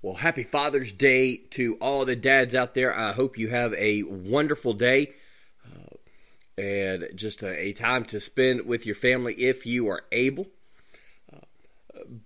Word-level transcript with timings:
Well, 0.00 0.14
happy 0.14 0.44
Father's 0.44 0.92
Day 0.92 1.38
to 1.50 1.74
all 1.80 2.04
the 2.04 2.14
dads 2.14 2.54
out 2.54 2.74
there. 2.74 2.96
I 2.96 3.10
hope 3.10 3.36
you 3.36 3.48
have 3.48 3.74
a 3.74 4.04
wonderful 4.04 4.72
day 4.72 5.14
uh, 5.66 5.96
and 6.56 7.08
just 7.16 7.42
a, 7.42 7.48
a, 7.48 7.72
time 7.72 8.04
to 8.04 8.20
spend 8.20 8.60
with 8.64 8.86
your 8.86 8.94
family 8.94 9.34
if 9.34 9.66
you 9.66 9.88
are 9.88 10.04
able. 10.12 10.46
Uh, 11.32 11.38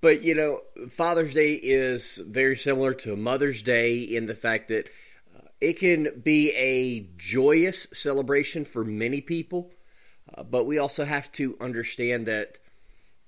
but, 0.02 0.22
you 0.22 0.34
know, 0.34 0.60
Father's 0.90 1.32
Day 1.32 1.54
is 1.54 2.18
very 2.18 2.58
similar 2.58 2.92
to 2.92 3.16
Mother's 3.16 3.62
Day 3.62 4.00
in 4.00 4.26
the 4.26 4.34
fact 4.34 4.68
that 4.68 4.90
uh, 5.34 5.48
it 5.58 5.78
can 5.78 6.20
be 6.22 6.50
a 6.50 7.08
joyous 7.16 7.88
celebration 7.90 8.66
for 8.66 8.84
many 8.84 9.22
people, 9.22 9.70
uh, 10.34 10.42
but 10.42 10.66
we 10.66 10.76
also 10.76 11.06
have 11.06 11.32
to 11.32 11.56
understand 11.58 12.26
that 12.26 12.58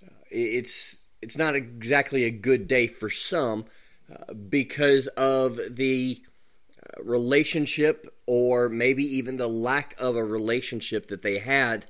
uh, 0.05 0.11
it's 0.31 0.99
it's 1.23 1.39
not 1.39 1.57
exactly 1.57 2.25
a 2.25 2.31
good 2.31 2.69
day 2.69 2.87
for 2.87 3.09
some 3.09 3.65
because 4.49 5.07
of 5.09 5.59
the 5.71 6.23
uh, 6.83 7.03
relationship 7.03 8.15
or 8.27 8.69
maybe 8.69 9.05
even 9.05 9.37
the 9.37 9.49
lack 9.49 9.95
of 9.99 10.17
a 10.17 10.25
relationship 10.25 11.07
that 11.09 11.23
they 11.23 11.39
had 11.39 11.87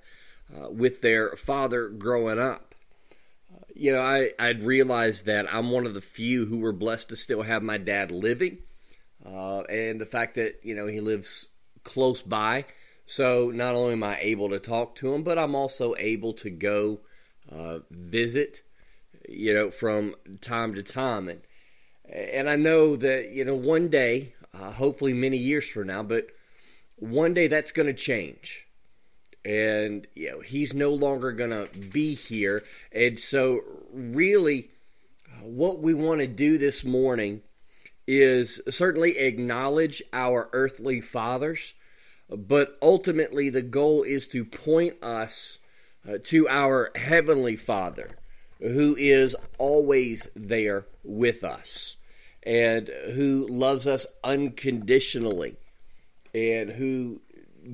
uh, 0.54 0.70
with 0.70 1.00
their 1.00 1.36
father 1.36 1.88
growing 1.88 2.38
up. 2.38 2.74
Uh, 3.52 3.64
you 3.74 3.92
know, 3.92 4.00
I, 4.00 4.30
I'd 4.38 4.62
realized 4.62 5.26
that 5.26 5.52
I'm 5.52 5.70
one 5.70 5.86
of 5.86 5.94
the 5.94 6.00
few 6.00 6.46
who 6.46 6.58
were 6.58 6.72
blessed 6.72 7.08
to 7.10 7.16
still 7.16 7.42
have 7.42 7.62
my 7.62 7.78
dad 7.78 8.10
living. 8.10 8.58
Uh, 9.24 9.62
and 9.62 10.00
the 10.00 10.06
fact 10.06 10.34
that, 10.34 10.60
you 10.62 10.74
know, 10.74 10.86
he 10.86 11.00
lives 11.00 11.48
close 11.82 12.20
by. 12.20 12.66
So 13.06 13.50
not 13.54 13.74
only 13.74 13.92
am 13.92 14.02
I 14.02 14.18
able 14.20 14.50
to 14.50 14.58
talk 14.58 14.94
to 14.96 15.14
him, 15.14 15.22
but 15.22 15.38
I'm 15.38 15.54
also 15.54 15.94
able 15.98 16.32
to 16.34 16.50
go 16.50 17.00
uh, 17.50 17.80
visit, 17.90 18.62
you 19.28 19.54
know, 19.54 19.70
from 19.70 20.14
time 20.40 20.74
to 20.74 20.82
time. 20.82 21.28
And 21.28 21.40
and 22.14 22.48
I 22.48 22.56
know 22.56 22.94
that, 22.96 23.30
you 23.32 23.44
know, 23.44 23.56
one 23.56 23.88
day, 23.88 24.34
uh, 24.54 24.70
hopefully 24.70 25.12
many 25.12 25.36
years 25.36 25.68
from 25.68 25.88
now, 25.88 26.04
but 26.04 26.28
one 26.96 27.34
day 27.34 27.48
that's 27.48 27.72
going 27.72 27.86
to 27.86 27.92
change. 27.92 28.68
And, 29.44 30.06
you 30.14 30.30
know, 30.30 30.40
he's 30.40 30.72
no 30.72 30.94
longer 30.94 31.32
going 31.32 31.50
to 31.50 31.68
be 31.78 32.14
here. 32.14 32.62
And 32.92 33.18
so, 33.18 33.60
really, 33.92 34.70
what 35.42 35.80
we 35.80 35.92
want 35.92 36.20
to 36.20 36.26
do 36.26 36.56
this 36.56 36.84
morning 36.84 37.42
is 38.06 38.60
certainly 38.70 39.18
acknowledge 39.18 40.02
our 40.12 40.48
earthly 40.52 41.00
fathers, 41.00 41.74
but 42.30 42.78
ultimately 42.80 43.50
the 43.50 43.62
goal 43.62 44.02
is 44.02 44.28
to 44.28 44.44
point 44.44 45.02
us 45.02 45.58
uh, 46.08 46.18
to 46.22 46.48
our 46.48 46.92
heavenly 46.94 47.56
Father 47.56 48.16
who 48.60 48.94
is 48.96 49.34
always 49.58 50.28
there 50.34 50.86
with 51.02 51.44
us 51.44 51.96
and 52.44 52.88
who 53.14 53.46
loves 53.48 53.86
us 53.86 54.06
unconditionally 54.22 55.56
and 56.34 56.70
who 56.70 57.20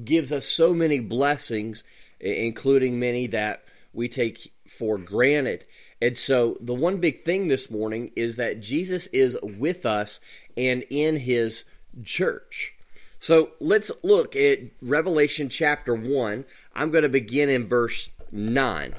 gives 0.04 0.32
us 0.32 0.46
so 0.46 0.72
many 0.72 1.00
blessings, 1.00 1.82
including 2.20 3.00
many 3.00 3.26
that 3.28 3.64
we 3.92 4.08
take 4.08 4.52
for 4.68 4.98
granted. 4.98 5.64
And 6.00 6.16
so, 6.16 6.56
the 6.60 6.74
one 6.74 6.98
big 6.98 7.24
thing 7.24 7.48
this 7.48 7.70
morning 7.70 8.12
is 8.16 8.36
that 8.36 8.60
Jesus 8.60 9.06
is 9.08 9.36
with 9.42 9.84
us 9.84 10.20
and 10.56 10.84
in 10.88 11.16
his 11.18 11.64
church. 12.04 12.74
So, 13.18 13.50
let's 13.60 13.90
look 14.02 14.36
at 14.36 14.60
Revelation 14.80 15.48
chapter 15.48 15.94
1. 15.94 16.44
I'm 16.74 16.90
going 16.90 17.02
to 17.02 17.08
begin 17.08 17.48
in 17.48 17.66
verse 17.66 18.08
9. 18.32 18.94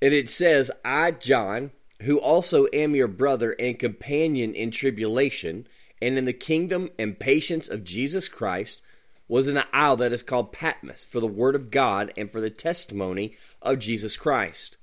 And 0.00 0.14
it 0.14 0.30
says, 0.30 0.70
I, 0.84 1.10
John, 1.10 1.72
who 2.02 2.18
also 2.18 2.66
am 2.72 2.94
your 2.94 3.08
brother 3.08 3.56
and 3.58 3.78
companion 3.78 4.54
in 4.54 4.70
tribulation 4.70 5.66
and 6.00 6.16
in 6.16 6.24
the 6.24 6.32
kingdom 6.32 6.90
and 6.98 7.18
patience 7.18 7.68
of 7.68 7.84
Jesus 7.84 8.28
Christ, 8.28 8.80
was 9.26 9.46
in 9.46 9.54
the 9.54 9.66
isle 9.76 9.96
that 9.96 10.12
is 10.12 10.22
called 10.22 10.52
Patmos 10.52 11.04
for 11.04 11.20
the 11.20 11.26
word 11.26 11.54
of 11.54 11.70
God 11.70 12.12
and 12.16 12.30
for 12.30 12.40
the 12.40 12.50
testimony 12.50 13.34
of 13.60 13.78
Jesus 13.78 14.16
Christ. 14.16 14.76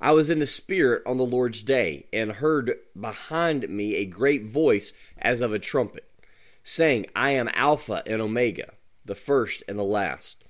I 0.00 0.12
was 0.12 0.30
in 0.30 0.38
the 0.38 0.46
Spirit 0.46 1.02
on 1.06 1.18
the 1.18 1.24
Lord's 1.24 1.62
day, 1.62 2.06
and 2.12 2.32
heard 2.32 2.74
behind 2.98 3.68
me 3.68 3.96
a 3.96 4.06
great 4.06 4.44
voice 4.44 4.92
as 5.18 5.40
of 5.40 5.52
a 5.52 5.58
trumpet, 5.58 6.04
saying, 6.62 7.06
I 7.14 7.30
am 7.30 7.50
Alpha 7.52 8.02
and 8.06 8.20
Omega, 8.20 8.72
the 9.04 9.14
first 9.14 9.62
and 9.68 9.78
the 9.78 9.82
last. 9.82 10.44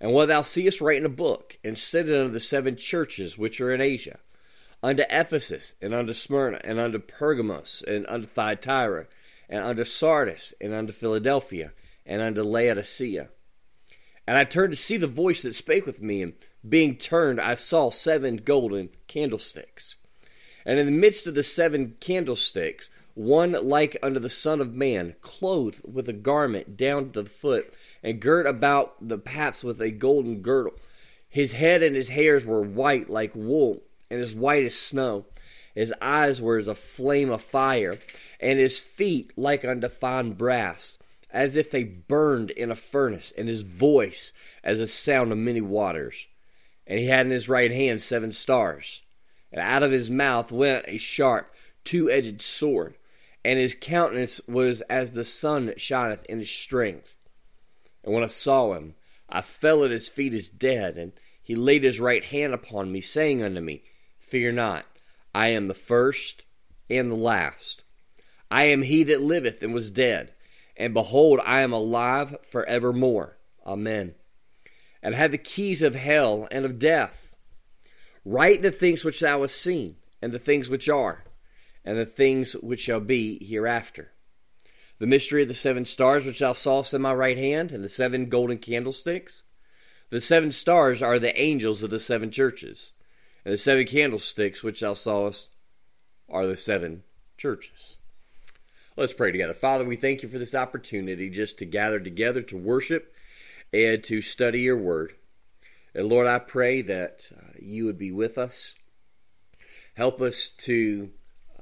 And 0.00 0.12
what 0.12 0.28
thou 0.28 0.42
seest, 0.42 0.80
write 0.80 0.98
in 0.98 1.06
a 1.06 1.10
book, 1.10 1.58
and 1.62 1.76
send 1.76 2.08
it 2.08 2.18
unto 2.18 2.32
the 2.32 2.40
seven 2.40 2.76
churches 2.76 3.38
which 3.38 3.60
are 3.60 3.74
in 3.74 3.80
Asia, 3.80 4.18
unto 4.84 5.02
Ephesus, 5.08 5.74
and 5.80 5.94
unto 5.94 6.12
Smyrna, 6.12 6.60
and 6.62 6.78
unto 6.78 6.98
Pergamos, 6.98 7.82
and 7.88 8.04
unto 8.06 8.26
Thyatira, 8.26 9.06
and 9.48 9.64
unto 9.64 9.82
Sardis, 9.82 10.52
and 10.60 10.74
unto 10.74 10.92
Philadelphia, 10.92 11.72
and 12.04 12.20
unto 12.20 12.42
Laodicea. 12.42 13.30
And 14.26 14.36
I 14.36 14.44
turned 14.44 14.74
to 14.74 14.76
see 14.76 14.98
the 14.98 15.06
voice 15.06 15.40
that 15.40 15.54
spake 15.54 15.86
with 15.86 16.02
me, 16.02 16.20
and 16.20 16.34
being 16.68 16.96
turned, 16.96 17.40
I 17.40 17.54
saw 17.54 17.88
seven 17.88 18.36
golden 18.36 18.90
candlesticks. 19.06 19.96
And 20.66 20.78
in 20.78 20.84
the 20.84 20.92
midst 20.92 21.26
of 21.26 21.34
the 21.34 21.42
seven 21.42 21.96
candlesticks, 21.98 22.90
one 23.14 23.52
like 23.52 23.96
unto 24.02 24.20
the 24.20 24.28
Son 24.28 24.60
of 24.60 24.74
Man, 24.74 25.14
clothed 25.22 25.80
with 25.90 26.10
a 26.10 26.12
garment 26.12 26.76
down 26.76 27.10
to 27.12 27.22
the 27.22 27.30
foot, 27.30 27.72
and 28.02 28.20
girt 28.20 28.46
about 28.46 28.96
the 29.08 29.16
paps 29.16 29.64
with 29.64 29.80
a 29.80 29.90
golden 29.90 30.42
girdle. 30.42 30.74
His 31.26 31.52
head 31.52 31.82
and 31.82 31.96
his 31.96 32.08
hairs 32.08 32.44
were 32.44 32.60
white 32.60 33.08
like 33.08 33.34
wool, 33.34 33.82
and 34.10 34.20
as 34.20 34.34
white 34.34 34.64
as 34.64 34.74
snow. 34.74 35.26
His 35.74 35.92
eyes 36.00 36.40
were 36.40 36.56
as 36.56 36.68
a 36.68 36.74
flame 36.74 37.30
of 37.30 37.42
fire, 37.42 37.98
and 38.38 38.58
his 38.58 38.80
feet 38.80 39.32
like 39.36 39.64
unto 39.64 39.88
fine 39.88 40.32
brass, 40.32 40.98
as 41.30 41.56
if 41.56 41.70
they 41.70 41.82
burned 41.82 42.50
in 42.52 42.70
a 42.70 42.76
furnace, 42.76 43.32
and 43.36 43.48
his 43.48 43.62
voice 43.62 44.32
as 44.62 44.78
a 44.78 44.86
sound 44.86 45.32
of 45.32 45.38
many 45.38 45.60
waters. 45.60 46.26
And 46.86 46.98
he 46.98 47.06
had 47.06 47.26
in 47.26 47.32
his 47.32 47.48
right 47.48 47.72
hand 47.72 48.00
seven 48.00 48.30
stars, 48.30 49.02
and 49.50 49.60
out 49.60 49.82
of 49.82 49.90
his 49.90 50.10
mouth 50.10 50.52
went 50.52 50.84
a 50.86 50.96
sharp, 50.96 51.54
two 51.82 52.10
edged 52.10 52.40
sword, 52.40 52.96
and 53.44 53.58
his 53.58 53.76
countenance 53.78 54.40
was 54.46 54.80
as 54.82 55.12
the 55.12 55.24
sun 55.24 55.66
that 55.66 55.80
shineth 55.80 56.24
in 56.26 56.38
his 56.38 56.50
strength. 56.50 57.16
And 58.04 58.14
when 58.14 58.22
I 58.22 58.28
saw 58.28 58.74
him, 58.74 58.94
I 59.28 59.40
fell 59.40 59.84
at 59.84 59.90
his 59.90 60.08
feet 60.08 60.34
as 60.34 60.48
dead, 60.48 60.96
and 60.96 61.12
he 61.42 61.56
laid 61.56 61.82
his 61.82 61.98
right 62.00 62.22
hand 62.22 62.54
upon 62.54 62.92
me, 62.92 63.00
saying 63.00 63.42
unto 63.42 63.60
me, 63.60 63.82
Fear 64.34 64.50
not, 64.50 64.84
I 65.32 65.50
am 65.50 65.68
the 65.68 65.74
first 65.74 66.44
and 66.90 67.08
the 67.08 67.14
last. 67.14 67.84
I 68.50 68.64
am 68.64 68.82
he 68.82 69.04
that 69.04 69.22
liveth 69.22 69.62
and 69.62 69.72
was 69.72 69.92
dead, 69.92 70.34
and 70.76 70.92
behold, 70.92 71.38
I 71.46 71.60
am 71.60 71.72
alive 71.72 72.38
for 72.42 72.66
evermore. 72.66 73.38
Amen. 73.64 74.16
And 75.04 75.14
I 75.14 75.18
have 75.18 75.30
the 75.30 75.38
keys 75.38 75.82
of 75.82 75.94
hell 75.94 76.48
and 76.50 76.64
of 76.64 76.80
death. 76.80 77.36
Write 78.24 78.60
the 78.60 78.72
things 78.72 79.04
which 79.04 79.20
thou 79.20 79.42
hast 79.42 79.54
seen, 79.54 79.98
and 80.20 80.32
the 80.32 80.40
things 80.40 80.68
which 80.68 80.88
are, 80.88 81.22
and 81.84 81.96
the 81.96 82.04
things 82.04 82.54
which 82.54 82.80
shall 82.80 82.98
be 82.98 83.38
hereafter. 83.40 84.14
The 84.98 85.06
mystery 85.06 85.42
of 85.42 85.48
the 85.48 85.54
seven 85.54 85.84
stars 85.84 86.26
which 86.26 86.40
thou 86.40 86.54
sawest 86.54 86.92
in 86.92 87.02
my 87.02 87.14
right 87.14 87.38
hand, 87.38 87.70
and 87.70 87.84
the 87.84 87.88
seven 87.88 88.28
golden 88.28 88.58
candlesticks. 88.58 89.44
The 90.10 90.20
seven 90.20 90.50
stars 90.50 91.02
are 91.02 91.20
the 91.20 91.40
angels 91.40 91.84
of 91.84 91.90
the 91.90 92.00
seven 92.00 92.32
churches, 92.32 92.94
and 93.44 93.54
the 93.54 93.58
seven 93.58 93.86
candlesticks 93.86 94.62
which 94.62 94.80
thou 94.80 94.94
sawest 94.94 95.48
are 96.28 96.46
the 96.46 96.56
seven 96.56 97.02
churches. 97.36 97.98
Let's 98.96 99.12
pray 99.12 99.32
together. 99.32 99.54
Father, 99.54 99.84
we 99.84 99.96
thank 99.96 100.22
you 100.22 100.28
for 100.28 100.38
this 100.38 100.54
opportunity 100.54 101.28
just 101.28 101.58
to 101.58 101.64
gather 101.64 101.98
together 101.98 102.42
to 102.42 102.56
worship 102.56 103.12
and 103.72 104.02
to 104.04 104.22
study 104.22 104.60
your 104.60 104.78
word. 104.78 105.14
And 105.94 106.08
Lord, 106.08 106.26
I 106.26 106.38
pray 106.38 106.82
that 106.82 107.28
uh, 107.36 107.52
you 107.60 107.86
would 107.86 107.98
be 107.98 108.12
with 108.12 108.38
us. 108.38 108.74
Help 109.94 110.20
us 110.20 110.50
to, 110.50 111.10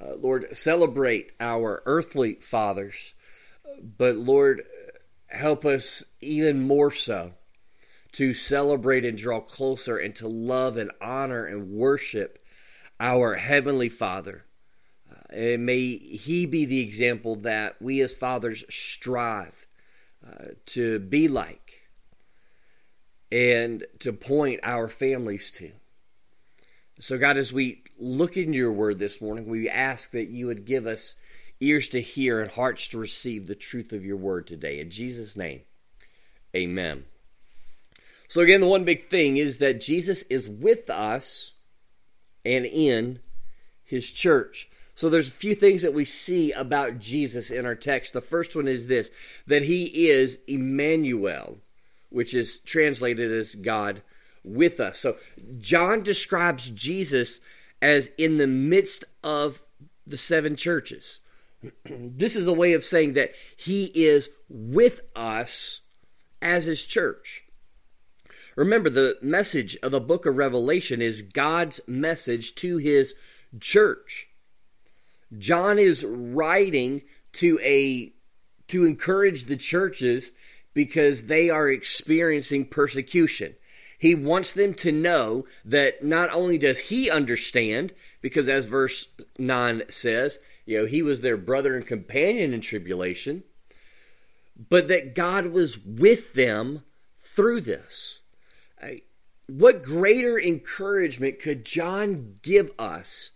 uh, 0.00 0.14
Lord, 0.16 0.54
celebrate 0.56 1.32
our 1.40 1.82
earthly 1.86 2.34
fathers 2.34 3.14
but 3.80 4.16
Lord, 4.16 4.62
help 5.26 5.64
us 5.64 6.04
even 6.20 6.66
more 6.66 6.90
so 6.90 7.34
to 8.12 8.34
celebrate 8.34 9.04
and 9.04 9.16
draw 9.16 9.40
closer 9.40 9.96
and 9.96 10.14
to 10.16 10.28
love 10.28 10.76
and 10.76 10.90
honor 11.00 11.46
and 11.46 11.70
worship 11.70 12.38
our 13.00 13.34
Heavenly 13.34 13.88
Father. 13.88 14.44
Uh, 15.10 15.34
and 15.34 15.66
may 15.66 15.96
He 15.96 16.46
be 16.46 16.64
the 16.64 16.80
example 16.80 17.36
that 17.36 17.80
we 17.80 18.00
as 18.00 18.14
fathers 18.14 18.64
strive 18.68 19.66
uh, 20.26 20.48
to 20.66 20.98
be 20.98 21.28
like 21.28 21.88
and 23.30 23.84
to 24.00 24.12
point 24.12 24.60
our 24.62 24.88
families 24.88 25.50
to. 25.50 25.72
So, 27.00 27.18
God, 27.18 27.38
as 27.38 27.52
we 27.52 27.82
look 27.98 28.36
into 28.36 28.58
your 28.58 28.72
word 28.72 28.98
this 28.98 29.20
morning, 29.20 29.48
we 29.48 29.68
ask 29.68 30.10
that 30.10 30.28
you 30.28 30.46
would 30.46 30.66
give 30.66 30.86
us 30.86 31.16
ears 31.58 31.88
to 31.88 32.02
hear 32.02 32.40
and 32.40 32.50
hearts 32.50 32.88
to 32.88 32.98
receive 32.98 33.46
the 33.46 33.54
truth 33.54 33.92
of 33.92 34.04
your 34.04 34.18
word 34.18 34.46
today. 34.46 34.78
In 34.78 34.90
Jesus' 34.90 35.36
name, 35.36 35.62
amen. 36.54 37.04
So, 38.32 38.40
again, 38.40 38.62
the 38.62 38.66
one 38.66 38.84
big 38.84 39.10
thing 39.10 39.36
is 39.36 39.58
that 39.58 39.78
Jesus 39.78 40.22
is 40.30 40.48
with 40.48 40.88
us 40.88 41.50
and 42.46 42.64
in 42.64 43.18
his 43.84 44.10
church. 44.10 44.70
So 44.94 45.10
there's 45.10 45.28
a 45.28 45.32
few 45.32 45.54
things 45.54 45.82
that 45.82 45.92
we 45.92 46.06
see 46.06 46.50
about 46.50 46.98
Jesus 46.98 47.50
in 47.50 47.66
our 47.66 47.74
text. 47.74 48.14
The 48.14 48.22
first 48.22 48.56
one 48.56 48.68
is 48.68 48.86
this 48.86 49.10
that 49.48 49.60
he 49.60 50.08
is 50.08 50.38
Emmanuel, 50.48 51.58
which 52.08 52.32
is 52.32 52.58
translated 52.60 53.30
as 53.30 53.54
God 53.54 54.00
with 54.42 54.80
us. 54.80 54.98
So 54.98 55.18
John 55.58 56.02
describes 56.02 56.70
Jesus 56.70 57.38
as 57.82 58.08
in 58.16 58.38
the 58.38 58.46
midst 58.46 59.04
of 59.22 59.62
the 60.06 60.16
seven 60.16 60.56
churches. 60.56 61.20
this 61.84 62.34
is 62.34 62.46
a 62.46 62.54
way 62.54 62.72
of 62.72 62.82
saying 62.82 63.12
that 63.12 63.34
he 63.58 63.92
is 63.94 64.30
with 64.48 65.02
us 65.14 65.80
as 66.40 66.64
his 66.64 66.86
church. 66.86 67.41
Remember, 68.56 68.90
the 68.90 69.16
message 69.22 69.76
of 69.82 69.92
the 69.92 70.00
book 70.00 70.26
of 70.26 70.36
Revelation 70.36 71.00
is 71.00 71.22
God's 71.22 71.80
message 71.86 72.54
to 72.56 72.76
his 72.76 73.14
church. 73.60 74.28
John 75.38 75.78
is 75.78 76.04
writing 76.04 77.02
to 77.34 77.58
a 77.62 78.12
to 78.68 78.84
encourage 78.84 79.44
the 79.44 79.56
churches 79.56 80.32
because 80.74 81.26
they 81.26 81.50
are 81.50 81.68
experiencing 81.68 82.66
persecution. 82.66 83.54
He 83.98 84.14
wants 84.14 84.52
them 84.52 84.74
to 84.74 84.92
know 84.92 85.46
that 85.64 86.02
not 86.02 86.30
only 86.32 86.58
does 86.58 86.78
he 86.78 87.10
understand, 87.10 87.92
because 88.20 88.48
as 88.48 88.66
verse 88.66 89.08
9 89.38 89.82
says, 89.88 90.38
you 90.64 90.78
know, 90.78 90.86
he 90.86 91.02
was 91.02 91.20
their 91.20 91.36
brother 91.36 91.76
and 91.76 91.86
companion 91.86 92.54
in 92.54 92.60
tribulation, 92.60 93.44
but 94.68 94.88
that 94.88 95.14
God 95.14 95.46
was 95.46 95.78
with 95.78 96.34
them 96.34 96.82
through 97.20 97.60
this. 97.62 98.20
What 99.46 99.82
greater 99.82 100.38
encouragement 100.38 101.38
could 101.40 101.64
John 101.64 102.34
give 102.42 102.70
us 102.78 103.30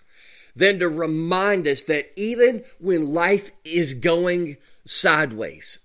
than 0.54 0.78
to 0.78 0.88
remind 0.88 1.66
us 1.66 1.82
that 1.84 2.10
even 2.16 2.64
when 2.78 3.12
life 3.12 3.50
is 3.64 3.94
going 3.94 4.56
sideways, 4.86 5.80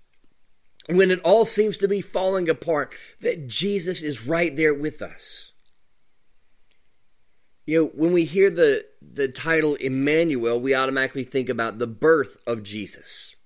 when 0.88 1.10
it 1.10 1.20
all 1.20 1.44
seems 1.44 1.78
to 1.78 1.88
be 1.88 2.00
falling 2.00 2.48
apart, 2.48 2.94
that 3.20 3.46
Jesus 3.46 4.02
is 4.02 4.26
right 4.26 4.56
there 4.56 4.74
with 4.74 5.02
us. 5.02 5.52
You 7.66 7.82
know, 7.82 7.90
when 7.94 8.12
we 8.12 8.24
hear 8.24 8.50
the, 8.50 8.84
the 9.00 9.28
title 9.28 9.76
Emmanuel, 9.76 10.58
we 10.58 10.74
automatically 10.74 11.24
think 11.24 11.48
about 11.48 11.78
the 11.78 11.86
birth 11.86 12.36
of 12.46 12.62
Jesus 12.62 13.36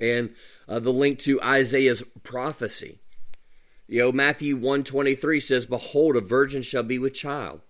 and 0.00 0.34
uh, 0.68 0.80
the 0.80 0.92
link 0.92 1.18
to 1.20 1.40
Isaiah's 1.40 2.02
prophecy. 2.22 2.98
You 3.88 4.02
know, 4.02 4.12
Matthew 4.12 4.54
123 4.54 5.40
says, 5.40 5.66
Behold, 5.66 6.14
a 6.14 6.20
virgin 6.20 6.60
shall 6.60 6.82
be 6.82 6.98
with 6.98 7.14
child, 7.14 7.62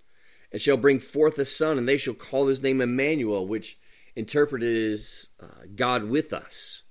and 0.50 0.60
shall 0.60 0.76
bring 0.76 0.98
forth 0.98 1.38
a 1.38 1.44
son, 1.44 1.78
and 1.78 1.88
they 1.88 1.96
shall 1.96 2.14
call 2.14 2.48
his 2.48 2.60
name 2.60 2.80
Emmanuel, 2.80 3.46
which 3.46 3.78
interpreted 4.16 4.68
is 4.68 5.28
uh, 5.40 5.66
God 5.76 6.04
with 6.04 6.32
us. 6.32 6.82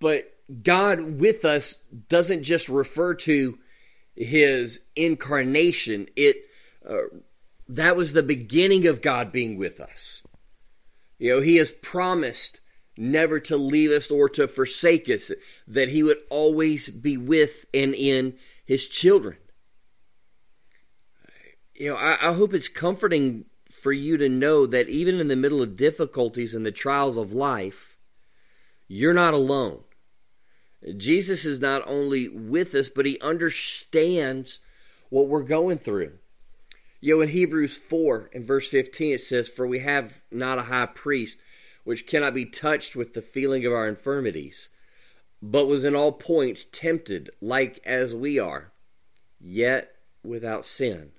But 0.00 0.32
God 0.62 1.20
with 1.20 1.44
us 1.44 1.74
doesn't 2.08 2.42
just 2.42 2.70
refer 2.70 3.14
to 3.14 3.58
his 4.14 4.80
incarnation. 4.94 6.08
It 6.16 6.36
uh, 6.88 7.18
that 7.68 7.96
was 7.96 8.12
the 8.12 8.22
beginning 8.22 8.86
of 8.86 9.02
God 9.02 9.32
being 9.32 9.58
with 9.58 9.80
us. 9.80 10.22
You 11.18 11.34
know, 11.34 11.40
he 11.40 11.56
has 11.56 11.70
promised 11.70 12.60
never 12.96 13.40
to 13.40 13.56
leave 13.56 13.90
us 13.90 14.10
or 14.10 14.28
to 14.30 14.48
forsake 14.48 15.08
us, 15.08 15.30
that 15.66 15.88
he 15.88 16.02
would 16.02 16.18
always 16.30 16.88
be 16.88 17.16
with 17.16 17.66
and 17.74 17.94
in 17.94 18.34
his 18.64 18.88
children. 18.88 19.36
You 21.74 21.90
know, 21.90 21.96
I, 21.96 22.30
I 22.30 22.32
hope 22.32 22.54
it's 22.54 22.68
comforting 22.68 23.44
for 23.80 23.92
you 23.92 24.16
to 24.16 24.28
know 24.28 24.66
that 24.66 24.88
even 24.88 25.20
in 25.20 25.28
the 25.28 25.36
middle 25.36 25.62
of 25.62 25.76
difficulties 25.76 26.54
and 26.54 26.64
the 26.64 26.72
trials 26.72 27.16
of 27.16 27.32
life, 27.32 27.96
you're 28.88 29.14
not 29.14 29.34
alone. 29.34 29.80
Jesus 30.96 31.44
is 31.44 31.60
not 31.60 31.86
only 31.86 32.28
with 32.28 32.74
us, 32.74 32.88
but 32.88 33.06
he 33.06 33.20
understands 33.20 34.60
what 35.08 35.28
we're 35.28 35.42
going 35.42 35.78
through. 35.78 36.12
You 37.00 37.16
know, 37.16 37.22
in 37.22 37.28
Hebrews 37.28 37.76
4 37.76 38.30
and 38.32 38.46
verse 38.46 38.68
15, 38.68 39.14
it 39.14 39.20
says, 39.20 39.48
For 39.48 39.66
we 39.66 39.80
have 39.80 40.22
not 40.30 40.58
a 40.58 40.62
high 40.62 40.86
priest 40.86 41.38
which 41.86 42.04
cannot 42.04 42.34
be 42.34 42.44
touched 42.44 42.96
with 42.96 43.14
the 43.14 43.22
feeling 43.22 43.64
of 43.64 43.72
our 43.72 43.86
infirmities, 43.86 44.70
but 45.40 45.68
was 45.68 45.84
in 45.84 45.94
all 45.94 46.10
points 46.10 46.64
tempted 46.64 47.30
like 47.40 47.78
as 47.86 48.12
we 48.12 48.40
are, 48.40 48.72
yet 49.40 49.94
without 50.24 50.64
sin. 50.64 51.12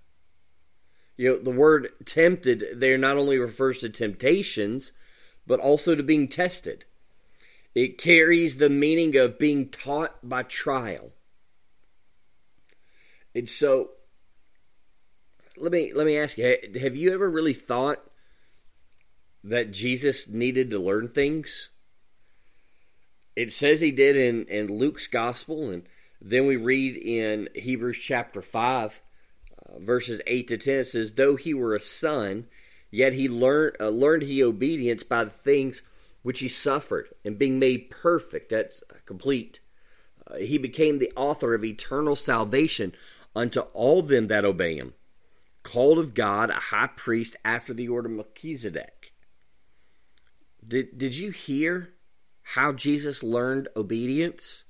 You 1.16 1.30
know, 1.30 1.40
the 1.40 1.52
word 1.52 1.88
tempted 2.04 2.66
there 2.76 2.98
not 2.98 3.16
only 3.16 3.38
refers 3.38 3.78
to 3.78 3.88
temptations, 3.90 4.92
but 5.48 5.62
also 5.62 5.96
to 5.96 6.04
being 6.04 6.28
tested. 6.28 6.84
It 7.74 7.98
carries 7.98 8.58
the 8.58 8.70
meaning 8.70 9.16
of 9.16 9.40
being 9.40 9.70
taught 9.70 10.18
by 10.22 10.44
trial. 10.44 11.12
And 13.34 13.50
so 13.50 13.92
let 15.56 15.72
me 15.72 15.94
let 15.94 16.06
me 16.06 16.18
ask 16.18 16.38
you, 16.38 16.58
have 16.78 16.98
you 16.98 17.14
ever 17.14 17.30
really 17.30 17.54
thought 17.54 18.04
that 19.44 19.72
Jesus 19.72 20.28
needed 20.28 20.70
to 20.72 20.80
learn 20.80 21.10
things? 21.10 21.70
It 23.36 23.54
says 23.54 23.82
he 23.82 23.92
did 23.92 24.16
in, 24.16 24.46
in 24.46 24.68
Luke's 24.68 25.08
gospel, 25.08 25.70
and 25.70 25.84
then 26.20 26.48
we 26.48 26.56
read 26.56 26.98
in 26.98 27.50
Hebrews 27.54 28.00
chapter 28.00 28.42
5, 28.42 29.02
uh, 29.70 29.80
verses 29.80 30.22
8 30.26 30.48
to 30.48 30.58
10, 30.58 30.76
it 30.76 30.86
says, 30.86 31.14
Though 31.14 31.36
he 31.36 31.54
were 31.54 31.76
a 31.76 31.80
son, 31.80 32.48
yet 32.90 33.14
he 33.14 33.30
learned, 33.30 33.78
uh, 33.80 33.90
learned 33.90 34.24
he 34.24 34.44
obedience 34.44 35.04
by 35.04 35.24
the 35.24 35.30
things 35.30 35.84
which 36.24 36.40
he 36.40 36.48
suffered, 36.48 37.10
and 37.24 37.38
being 37.38 37.60
made 37.60 37.92
perfect, 37.92 38.50
that's 38.50 38.84
complete. 39.06 39.60
Uh, 40.26 40.38
he 40.38 40.58
became 40.58 40.98
the 40.98 41.14
author 41.16 41.54
of 41.54 41.64
eternal 41.64 42.16
salvation 42.16 42.94
unto 43.36 43.60
all 43.74 44.02
them 44.02 44.28
that 44.28 44.46
obey 44.46 44.76
him, 44.76 44.96
called 45.62 46.00
of 46.00 46.16
God 46.16 46.50
a 46.50 46.54
high 46.54 46.88
priest 46.88 47.36
after 47.46 47.74
the 47.74 47.88
order 47.88 48.10
of 48.10 48.16
Melchizedek. 48.16 48.97
Did, 50.68 50.98
did 50.98 51.16
you 51.16 51.32
hear 51.32 51.94
how 52.42 52.74
Jesus 52.74 53.24
learned 53.24 53.70
obedience? 53.76 54.64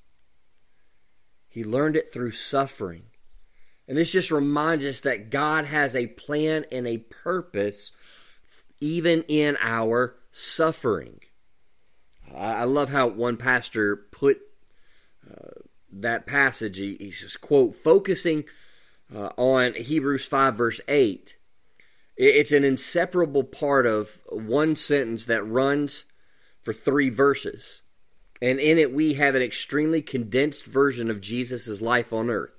He 1.48 1.64
learned 1.64 1.96
it 1.96 2.14
through 2.14 2.32
suffering. 2.32 3.04
And 3.88 3.98
this 3.98 4.12
just 4.12 4.32
reminds 4.32 4.86
us 4.86 5.00
that 5.02 5.30
God 5.30 5.66
has 5.66 5.96
a 5.96 6.08
plan 6.08 6.66
and 6.72 6.88
a 6.88 6.98
purpose 6.98 7.92
even 8.80 9.24
in 9.24 9.58
our 9.62 10.18
suffering. 10.32 11.20
I 12.36 12.66
love 12.66 12.90
how 12.90 13.08
one 13.08 13.38
pastor 13.38 13.96
put 13.96 14.40
uh, 15.26 15.62
that 15.94 16.28
passage. 16.28 16.78
He, 16.78 16.98
he 17.00 17.12
says, 17.12 17.38
quote, 17.38 17.74
focusing 17.74 18.44
uh, 19.16 19.30
on 19.38 19.74
Hebrews 19.74 20.26
5, 20.26 20.56
verse 20.56 20.82
8, 20.88 21.37
it's 22.18 22.52
an 22.52 22.64
inseparable 22.64 23.44
part 23.44 23.86
of 23.86 24.20
one 24.30 24.76
sentence 24.76 25.26
that 25.26 25.44
runs 25.44 26.06
for 26.62 26.74
three 26.74 27.10
verses. 27.10 27.82
And 28.42 28.60
in 28.60 28.78
it, 28.78 28.92
we 28.92 29.14
have 29.16 29.36
an 29.36 29.42
extremely 29.42 30.02
condensed 30.02 30.66
version 30.66 31.10
of 31.10 31.22
Jesus' 31.22 31.82
life 31.82 32.12
on 32.12 32.30
earth. 32.30 32.52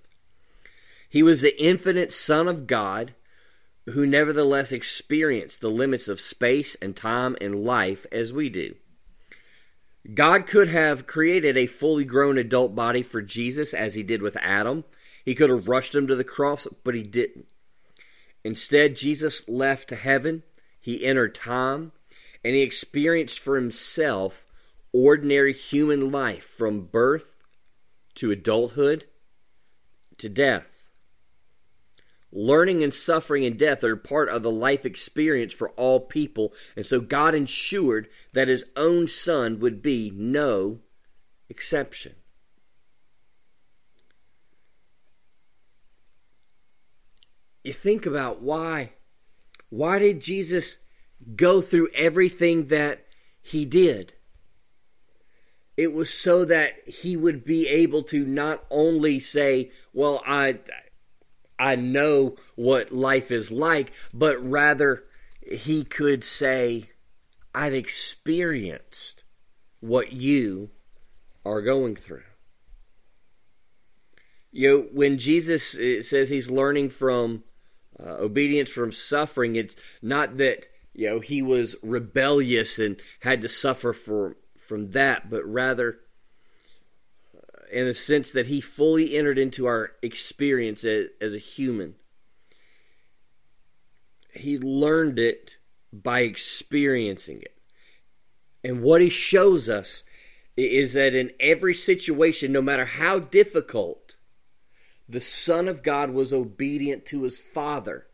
He 1.08 1.22
was 1.22 1.40
the 1.40 1.60
infinite 1.62 2.12
Son 2.12 2.48
of 2.48 2.66
God 2.66 3.14
who 3.86 4.06
nevertheless 4.06 4.72
experienced 4.72 5.60
the 5.60 5.70
limits 5.70 6.08
of 6.08 6.20
space 6.20 6.76
and 6.82 6.94
time 6.94 7.36
and 7.40 7.64
life 7.64 8.06
as 8.12 8.32
we 8.32 8.48
do. 8.48 8.74
God 10.14 10.46
could 10.46 10.68
have 10.68 11.06
created 11.06 11.56
a 11.56 11.66
fully 11.66 12.04
grown 12.04 12.38
adult 12.38 12.74
body 12.74 13.02
for 13.02 13.22
Jesus 13.22 13.74
as 13.74 13.94
he 13.94 14.02
did 14.02 14.22
with 14.22 14.36
Adam. 14.36 14.84
He 15.24 15.34
could 15.34 15.50
have 15.50 15.68
rushed 15.68 15.94
him 15.94 16.06
to 16.06 16.16
the 16.16 16.24
cross, 16.24 16.66
but 16.84 16.94
he 16.94 17.02
didn't. 17.02 17.46
Instead, 18.48 18.96
Jesus 18.96 19.46
left 19.46 19.90
to 19.90 19.94
heaven, 19.94 20.42
he 20.80 21.04
entered 21.04 21.34
time, 21.34 21.92
and 22.42 22.54
he 22.54 22.62
experienced 22.62 23.38
for 23.38 23.56
himself 23.56 24.46
ordinary 24.90 25.52
human 25.52 26.10
life 26.10 26.44
from 26.44 26.86
birth 26.86 27.36
to 28.14 28.30
adulthood 28.30 29.04
to 30.16 30.30
death. 30.30 30.88
Learning 32.32 32.82
and 32.82 32.94
suffering 32.94 33.44
and 33.44 33.58
death 33.58 33.84
are 33.84 33.96
part 33.96 34.30
of 34.30 34.42
the 34.42 34.50
life 34.50 34.86
experience 34.86 35.52
for 35.52 35.68
all 35.72 36.00
people, 36.00 36.54
and 36.74 36.86
so 36.86 37.02
God 37.02 37.34
ensured 37.34 38.08
that 38.32 38.48
his 38.48 38.64
own 38.76 39.08
son 39.08 39.60
would 39.60 39.82
be 39.82 40.10
no 40.10 40.78
exception. 41.50 42.14
You 47.68 47.72
think 47.74 48.06
about 48.06 48.42
why. 48.42 48.92
Why 49.68 49.98
did 49.98 50.20
Jesus 50.20 50.78
go 51.36 51.60
through 51.60 51.88
everything 51.94 52.66
that 52.66 53.04
he 53.40 53.64
did? 53.64 54.14
It 55.76 55.92
was 55.92 56.12
so 56.12 56.44
that 56.44 56.88
he 56.88 57.16
would 57.16 57.44
be 57.44 57.68
able 57.68 58.02
to 58.04 58.24
not 58.24 58.64
only 58.70 59.20
say, 59.20 59.70
"Well, 59.92 60.22
I 60.26 60.58
I 61.58 61.76
know 61.76 62.36
what 62.56 62.90
life 62.90 63.30
is 63.30 63.52
like," 63.52 63.92
but 64.12 64.44
rather 64.44 65.04
he 65.50 65.84
could 65.84 66.24
say, 66.24 66.90
I've 67.54 67.74
experienced 67.74 69.24
what 69.80 70.12
you 70.12 70.70
are 71.44 71.62
going 71.62 71.96
through. 71.96 72.24
You 74.50 74.68
know, 74.68 74.88
when 74.92 75.18
Jesus 75.18 75.62
says 76.08 76.28
he's 76.28 76.50
learning 76.50 76.90
from 76.90 77.44
uh, 78.04 78.14
obedience 78.18 78.70
from 78.70 78.92
suffering, 78.92 79.56
it's 79.56 79.76
not 80.02 80.36
that 80.38 80.68
you 80.94 81.08
know 81.08 81.20
he 81.20 81.42
was 81.42 81.76
rebellious 81.82 82.78
and 82.78 83.00
had 83.20 83.42
to 83.42 83.48
suffer 83.48 83.92
for 83.92 84.36
from 84.56 84.90
that, 84.90 85.30
but 85.30 85.44
rather 85.44 86.00
uh, 87.34 87.66
in 87.72 87.86
the 87.86 87.94
sense 87.94 88.30
that 88.32 88.46
he 88.46 88.60
fully 88.60 89.16
entered 89.16 89.38
into 89.38 89.66
our 89.66 89.92
experience 90.02 90.84
as, 90.84 91.06
as 91.20 91.34
a 91.34 91.38
human. 91.38 91.94
He 94.34 94.58
learned 94.58 95.18
it 95.18 95.56
by 95.92 96.20
experiencing 96.20 97.40
it. 97.40 97.56
And 98.62 98.82
what 98.82 99.00
he 99.00 99.08
shows 99.08 99.68
us 99.68 100.04
is 100.56 100.92
that 100.92 101.14
in 101.14 101.32
every 101.38 101.74
situation, 101.74 102.52
no 102.52 102.60
matter 102.60 102.84
how 102.84 103.20
difficult, 103.20 104.16
the 105.08 105.20
Son 105.20 105.68
of 105.68 105.82
God 105.82 106.10
was 106.10 106.32
obedient 106.32 107.06
to 107.06 107.22
his 107.22 107.38
Father. 107.38 108.06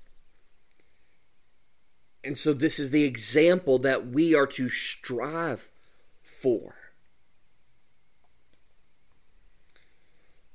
And 2.22 2.38
so, 2.38 2.52
this 2.52 2.78
is 2.78 2.90
the 2.90 3.04
example 3.04 3.78
that 3.80 4.06
we 4.06 4.34
are 4.34 4.46
to 4.46 4.68
strive 4.68 5.70
for. 6.22 6.76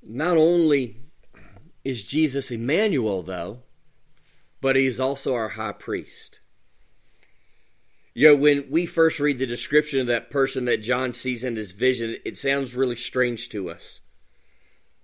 Not 0.01 0.37
only 0.37 0.97
is 1.83 2.05
Jesus 2.05 2.49
Emmanuel, 2.49 3.21
though, 3.21 3.59
but 4.61 4.75
he 4.75 4.85
is 4.85 4.99
also 4.99 5.35
our 5.35 5.49
high 5.49 5.73
priest. 5.73 6.39
You 8.15 8.29
know, 8.29 8.35
when 8.35 8.65
we 8.71 8.85
first 8.85 9.19
read 9.19 9.37
the 9.37 9.45
description 9.45 9.99
of 9.99 10.07
that 10.07 10.31
person 10.31 10.65
that 10.65 10.81
John 10.81 11.13
sees 11.13 11.43
in 11.43 11.55
his 11.55 11.73
vision, 11.73 12.17
it 12.25 12.37
sounds 12.37 12.75
really 12.75 12.95
strange 12.95 13.49
to 13.49 13.69
us 13.69 14.01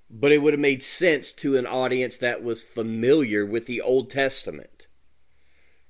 but 0.09 0.31
it 0.31 0.41
would 0.41 0.53
have 0.53 0.59
made 0.59 0.83
sense 0.83 1.31
to 1.33 1.57
an 1.57 1.65
audience 1.65 2.17
that 2.17 2.43
was 2.43 2.63
familiar 2.63 3.45
with 3.45 3.65
the 3.65 3.81
Old 3.81 4.09
Testament. 4.09 4.87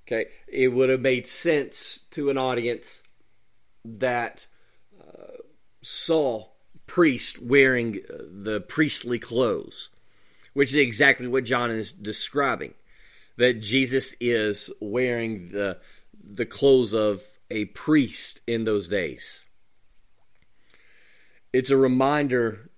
Okay, 0.07 0.27
it 0.47 0.69
would 0.69 0.89
have 0.89 1.01
made 1.01 1.25
sense 1.25 1.99
to 2.11 2.29
an 2.29 2.37
audience 2.37 3.01
that 3.83 4.45
uh, 4.99 5.37
saw 5.81 6.45
priests 6.85 7.39
wearing 7.39 7.99
uh, 8.09 8.17
the 8.29 8.61
priestly 8.61 9.17
clothes, 9.17 9.89
which 10.53 10.69
is 10.69 10.75
exactly 10.75 11.27
what 11.27 11.43
John 11.43 11.71
is 11.71 11.91
describing. 11.91 12.73
That 13.37 13.61
Jesus 13.61 14.15
is 14.19 14.71
wearing 14.79 15.51
the 15.51 15.79
the 16.23 16.45
clothes 16.45 16.93
of 16.93 17.23
a 17.51 17.65
priest 17.65 18.41
in 18.47 18.63
those 18.63 18.87
days. 18.87 19.41
It's 21.51 21.69
a 21.69 21.77
reminder 21.77 22.69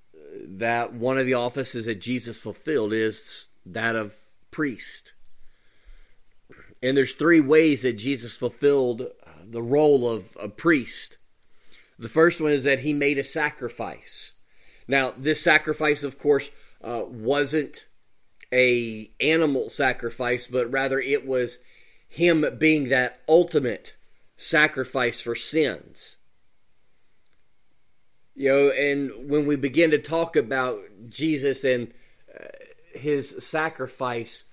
that 0.56 0.94
one 0.94 1.18
of 1.18 1.26
the 1.26 1.34
offices 1.34 1.86
that 1.86 2.02
Jesus 2.02 2.40
fulfilled 2.40 2.94
is 2.94 3.50
that 3.66 3.96
of 3.96 4.16
priest. 4.50 5.14
And 6.82 6.96
there's 6.96 7.14
three 7.14 7.42
ways 7.42 7.82
that 7.82 7.94
Jesus 7.94 8.38
fulfilled 8.38 9.02
uh, 9.02 9.30
the 9.46 9.62
role 9.62 10.10
of 10.10 10.38
a 10.40 10.48
priest. 10.48 11.18
The 12.00 12.10
first 12.10 12.40
one 12.40 12.52
is 12.52 12.64
that 12.64 12.80
he 12.80 12.94
made 12.94 13.18
a 13.18 13.24
sacrifice. 13.24 14.34
Now, 14.88 15.14
this 15.18 15.42
sacrifice, 15.42 16.04
of 16.04 16.18
course, 16.18 16.50
uh, 16.82 17.04
wasn't 17.06 17.88
a 18.54 19.12
animal 19.20 19.70
sacrifice, 19.70 20.48
but 20.48 20.72
rather 20.72 21.00
it 21.00 21.26
was 21.26 21.60
him 22.08 22.46
being 22.58 22.90
that 22.90 23.20
ultimate 23.28 23.96
sacrifice 24.38 25.20
for 25.20 25.36
sins. 25.36 26.16
You 28.40 28.52
know, 28.52 28.70
and 28.70 29.32
when 29.32 29.48
we 29.48 29.56
begin 29.56 29.90
to 29.90 29.98
talk 29.98 30.36
about 30.36 30.80
Jesus 31.10 31.64
and 31.64 31.92
uh, 32.40 32.46
his 32.94 33.36
sacrifice, 33.40 34.44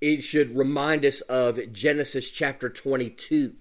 it 0.00 0.22
should 0.22 0.56
remind 0.56 1.04
us 1.04 1.22
of 1.22 1.72
Genesis 1.72 2.30
chapter 2.30 2.68
22, 2.68 3.54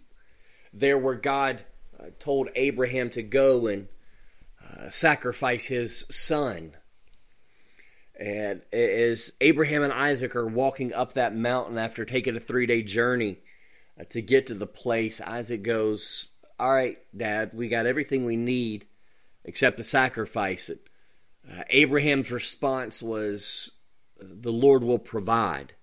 there 0.71 0.99
where 0.99 1.15
God 1.15 1.63
uh, 1.99 2.09
told 2.19 2.49
Abraham 2.53 3.09
to 3.11 3.23
go 3.23 3.65
and 3.65 3.87
uh, 4.63 4.91
sacrifice 4.91 5.65
his 5.65 6.05
son. 6.11 6.73
And 8.19 8.61
as 8.71 9.33
Abraham 9.41 9.81
and 9.81 9.93
Isaac 9.93 10.35
are 10.35 10.45
walking 10.45 10.93
up 10.93 11.13
that 11.13 11.35
mountain 11.35 11.79
after 11.79 12.05
taking 12.05 12.35
a 12.35 12.39
three 12.39 12.67
day 12.67 12.83
journey 12.83 13.39
uh, 13.99 14.03
to 14.11 14.21
get 14.21 14.45
to 14.47 14.53
the 14.53 14.67
place, 14.67 15.19
Isaac 15.19 15.63
goes, 15.63 16.29
All 16.59 16.71
right, 16.71 16.99
Dad, 17.17 17.49
we 17.55 17.67
got 17.67 17.87
everything 17.87 18.25
we 18.25 18.35
need 18.35 18.85
except 19.43 19.77
the 19.77 19.83
sacrifice. 19.83 20.69
Uh, 20.69 21.63
Abraham's 21.69 22.31
response 22.31 23.01
was, 23.01 23.71
"The 24.19 24.51
Lord 24.51 24.83
will 24.83 24.99
provide." 24.99 25.73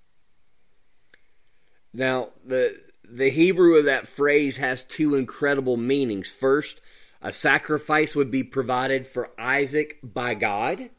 Now, 1.93 2.31
the 2.45 2.81
the 3.05 3.31
Hebrew 3.31 3.77
of 3.77 3.87
that 3.87 4.07
phrase 4.07 4.59
has 4.59 4.85
two 4.85 5.15
incredible 5.15 5.77
meanings. 5.77 6.31
First, 6.31 6.81
a 7.23 7.33
sacrifice 7.33 8.15
would 8.15 8.31
be 8.31 8.45
provided 8.45 9.07
for 9.07 9.31
Isaac 9.39 9.99
by 10.03 10.35
God. 10.35 10.91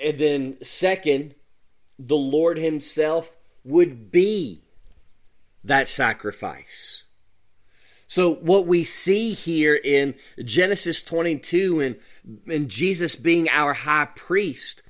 And 0.00 0.18
then, 0.18 0.58
second, 0.62 1.34
the 1.98 2.16
Lord 2.16 2.58
Himself 2.58 3.36
would 3.64 4.12
be 4.12 4.62
that 5.64 5.88
sacrifice. 5.88 6.97
So 8.08 8.34
what 8.34 8.66
we 8.66 8.84
see 8.84 9.34
here 9.34 9.76
in 9.76 10.14
Genesis 10.42 11.02
22 11.02 11.80
and, 11.80 11.96
and 12.46 12.68
Jesus 12.70 13.14
being 13.14 13.50
our 13.50 13.74
high 13.74 14.06
priest, 14.06 14.82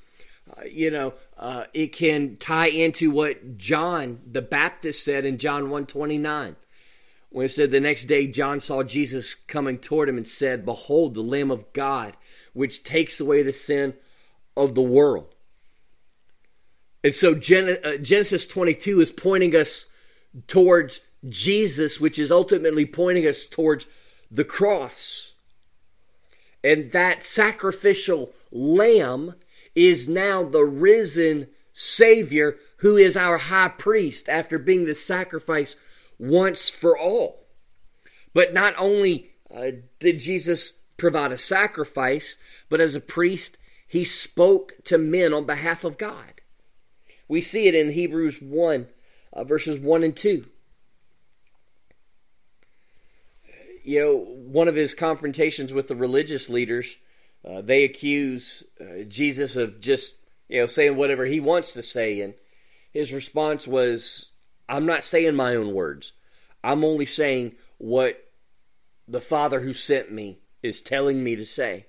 uh, 0.56 0.62
you 0.62 0.92
know, 0.92 1.14
uh, 1.36 1.64
it 1.74 1.88
can 1.88 2.36
tie 2.36 2.68
into 2.68 3.10
what 3.10 3.58
John 3.58 4.20
the 4.30 4.40
Baptist 4.40 5.04
said 5.04 5.24
in 5.24 5.38
John 5.38 5.64
129 5.64 6.54
when 7.30 7.46
it 7.46 7.50
said 7.50 7.72
the 7.72 7.80
next 7.80 8.04
day 8.04 8.28
John 8.28 8.60
saw 8.60 8.84
Jesus 8.84 9.34
coming 9.34 9.78
toward 9.78 10.08
him 10.08 10.16
and 10.16 10.26
said, 10.26 10.64
Behold, 10.64 11.14
the 11.14 11.20
Lamb 11.20 11.50
of 11.50 11.72
God, 11.72 12.16
which 12.52 12.84
takes 12.84 13.20
away 13.20 13.42
the 13.42 13.52
sin 13.52 13.94
of 14.56 14.74
the 14.74 14.82
world. 14.82 15.34
And 17.04 17.14
so 17.14 17.34
Gen- 17.34 17.78
uh, 17.84 17.96
Genesis 17.96 18.46
22 18.46 19.00
is 19.00 19.12
pointing 19.12 19.54
us 19.54 19.86
towards 20.46 21.00
Jesus, 21.26 22.00
which 22.00 22.18
is 22.18 22.30
ultimately 22.30 22.86
pointing 22.86 23.26
us 23.26 23.46
towards 23.46 23.86
the 24.30 24.44
cross. 24.44 25.32
And 26.62 26.92
that 26.92 27.22
sacrificial 27.22 28.32
lamb 28.52 29.34
is 29.74 30.08
now 30.08 30.44
the 30.44 30.64
risen 30.64 31.48
Savior 31.72 32.56
who 32.78 32.96
is 32.96 33.16
our 33.16 33.38
high 33.38 33.68
priest 33.68 34.28
after 34.28 34.58
being 34.58 34.84
the 34.84 34.94
sacrifice 34.94 35.76
once 36.18 36.68
for 36.68 36.98
all. 36.98 37.46
But 38.34 38.52
not 38.52 38.74
only 38.76 39.30
uh, 39.54 39.70
did 39.98 40.18
Jesus 40.18 40.80
provide 40.96 41.32
a 41.32 41.36
sacrifice, 41.36 42.36
but 42.68 42.80
as 42.80 42.94
a 42.94 43.00
priest, 43.00 43.56
he 43.86 44.04
spoke 44.04 44.74
to 44.84 44.98
men 44.98 45.32
on 45.32 45.46
behalf 45.46 45.84
of 45.84 45.96
God. 45.96 46.40
We 47.28 47.40
see 47.40 47.68
it 47.68 47.74
in 47.74 47.92
Hebrews 47.92 48.42
1, 48.42 48.88
uh, 49.32 49.44
verses 49.44 49.78
1 49.78 50.02
and 50.02 50.16
2. 50.16 50.44
You 53.88 54.00
know, 54.00 54.16
one 54.18 54.68
of 54.68 54.74
his 54.74 54.92
confrontations 54.92 55.72
with 55.72 55.88
the 55.88 55.96
religious 55.96 56.50
leaders, 56.50 56.98
uh, 57.42 57.62
they 57.62 57.84
accuse 57.84 58.62
uh, 58.78 59.04
Jesus 59.08 59.56
of 59.56 59.80
just, 59.80 60.16
you 60.46 60.60
know, 60.60 60.66
saying 60.66 60.94
whatever 60.94 61.24
he 61.24 61.40
wants 61.40 61.72
to 61.72 61.82
say. 61.82 62.20
And 62.20 62.34
his 62.92 63.14
response 63.14 63.66
was, 63.66 64.32
I'm 64.68 64.84
not 64.84 65.04
saying 65.04 65.36
my 65.36 65.56
own 65.56 65.72
words. 65.72 66.12
I'm 66.62 66.84
only 66.84 67.06
saying 67.06 67.52
what 67.78 68.22
the 69.08 69.22
Father 69.22 69.60
who 69.60 69.72
sent 69.72 70.12
me 70.12 70.36
is 70.62 70.82
telling 70.82 71.24
me 71.24 71.34
to 71.36 71.46
say. 71.46 71.86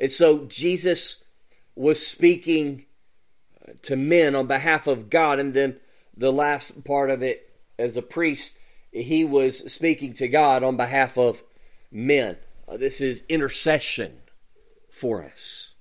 And 0.00 0.10
so 0.10 0.46
Jesus 0.46 1.24
was 1.76 2.06
speaking 2.06 2.86
uh, 3.68 3.72
to 3.82 3.96
men 3.96 4.34
on 4.34 4.46
behalf 4.46 4.86
of 4.86 5.10
God. 5.10 5.38
And 5.38 5.52
then 5.52 5.76
the 6.16 6.32
last 6.32 6.84
part 6.84 7.10
of 7.10 7.22
it, 7.22 7.50
as 7.78 7.98
a 7.98 8.02
priest, 8.02 8.56
he 8.94 9.24
was 9.24 9.72
speaking 9.72 10.12
to 10.14 10.28
God 10.28 10.62
on 10.62 10.76
behalf 10.76 11.18
of 11.18 11.42
men. 11.90 12.36
Uh, 12.68 12.76
this 12.76 13.00
is 13.00 13.24
intercession 13.28 14.16
for 14.90 15.22
us. 15.22 15.72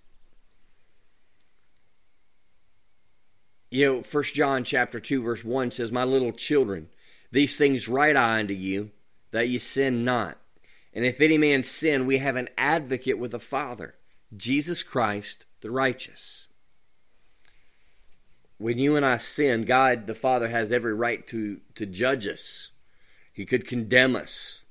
You 3.70 3.86
know, 3.86 4.02
First 4.02 4.36
John 4.36 4.64
chapter 4.64 5.00
2 5.00 5.22
verse 5.22 5.44
1 5.44 5.72
says, 5.72 5.92
"My 5.92 6.04
little 6.04 6.32
children, 6.32 6.90
these 7.32 7.58
things 7.58 7.88
write 7.88 8.18
I 8.18 8.40
unto 8.40 8.54
you, 8.54 8.92
that 9.32 9.48
ye 9.48 9.58
sin 9.58 10.04
not. 10.04 10.40
And 10.94 11.06
if 11.06 11.22
any 11.22 11.38
man 11.38 11.64
sin, 11.64 12.06
we 12.06 12.20
have 12.20 12.36
an 12.36 12.50
advocate 12.58 13.18
with 13.18 13.32
the 13.32 13.40
Father, 13.40 13.96
Jesus 14.36 14.84
Christ 14.84 15.46
the 15.62 15.72
righteous." 15.72 16.48
when 18.64 18.78
you 18.78 18.96
and 18.96 19.06
I 19.06 19.18
sin, 19.18 19.66
God 19.66 20.08
the 20.08 20.16
Father 20.16 20.48
has 20.48 20.72
every 20.72 20.94
right 20.94 21.26
to, 21.28 21.60
to 21.76 21.86
judge 21.86 22.28
us. 22.28 22.72
He 23.34 23.46
could 23.46 23.68
condemn 23.68 24.16
us. 24.16 24.62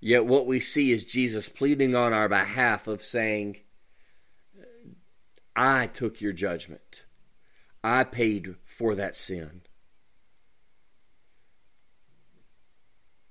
Yet 0.00 0.24
what 0.24 0.46
we 0.46 0.60
see 0.60 0.92
is 0.92 1.04
Jesus 1.04 1.48
pleading 1.48 1.94
on 1.94 2.12
our 2.12 2.28
behalf 2.28 2.86
of 2.86 3.04
saying, 3.04 3.58
I 5.54 5.88
took 5.88 6.20
your 6.20 6.32
judgment. 6.32 7.04
I 7.84 8.04
paid 8.04 8.54
for 8.64 8.94
that 8.94 9.16
sin. 9.16 9.62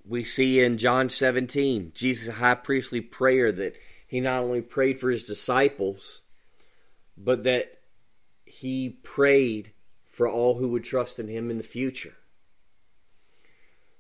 We 0.04 0.24
see 0.24 0.60
in 0.60 0.78
John 0.78 1.10
17, 1.10 1.94
Jesus' 1.96 2.36
high 2.36 2.56
priestly 2.56 3.02
prayer 3.02 3.52
that 3.52 3.78
he 4.06 4.20
not 4.20 4.44
only 4.44 4.62
prayed 4.62 5.00
for 5.00 5.10
his 5.10 5.24
disciples, 5.24 6.22
but 7.18 7.44
that 7.44 7.80
he 8.44 8.90
prayed 8.90 9.72
for 10.10 10.28
all 10.28 10.58
who 10.58 10.68
would 10.70 10.84
trust 10.84 11.20
in 11.20 11.30
him 11.30 11.50
in 11.50 11.58
the 11.58 11.64
future. 11.64 12.16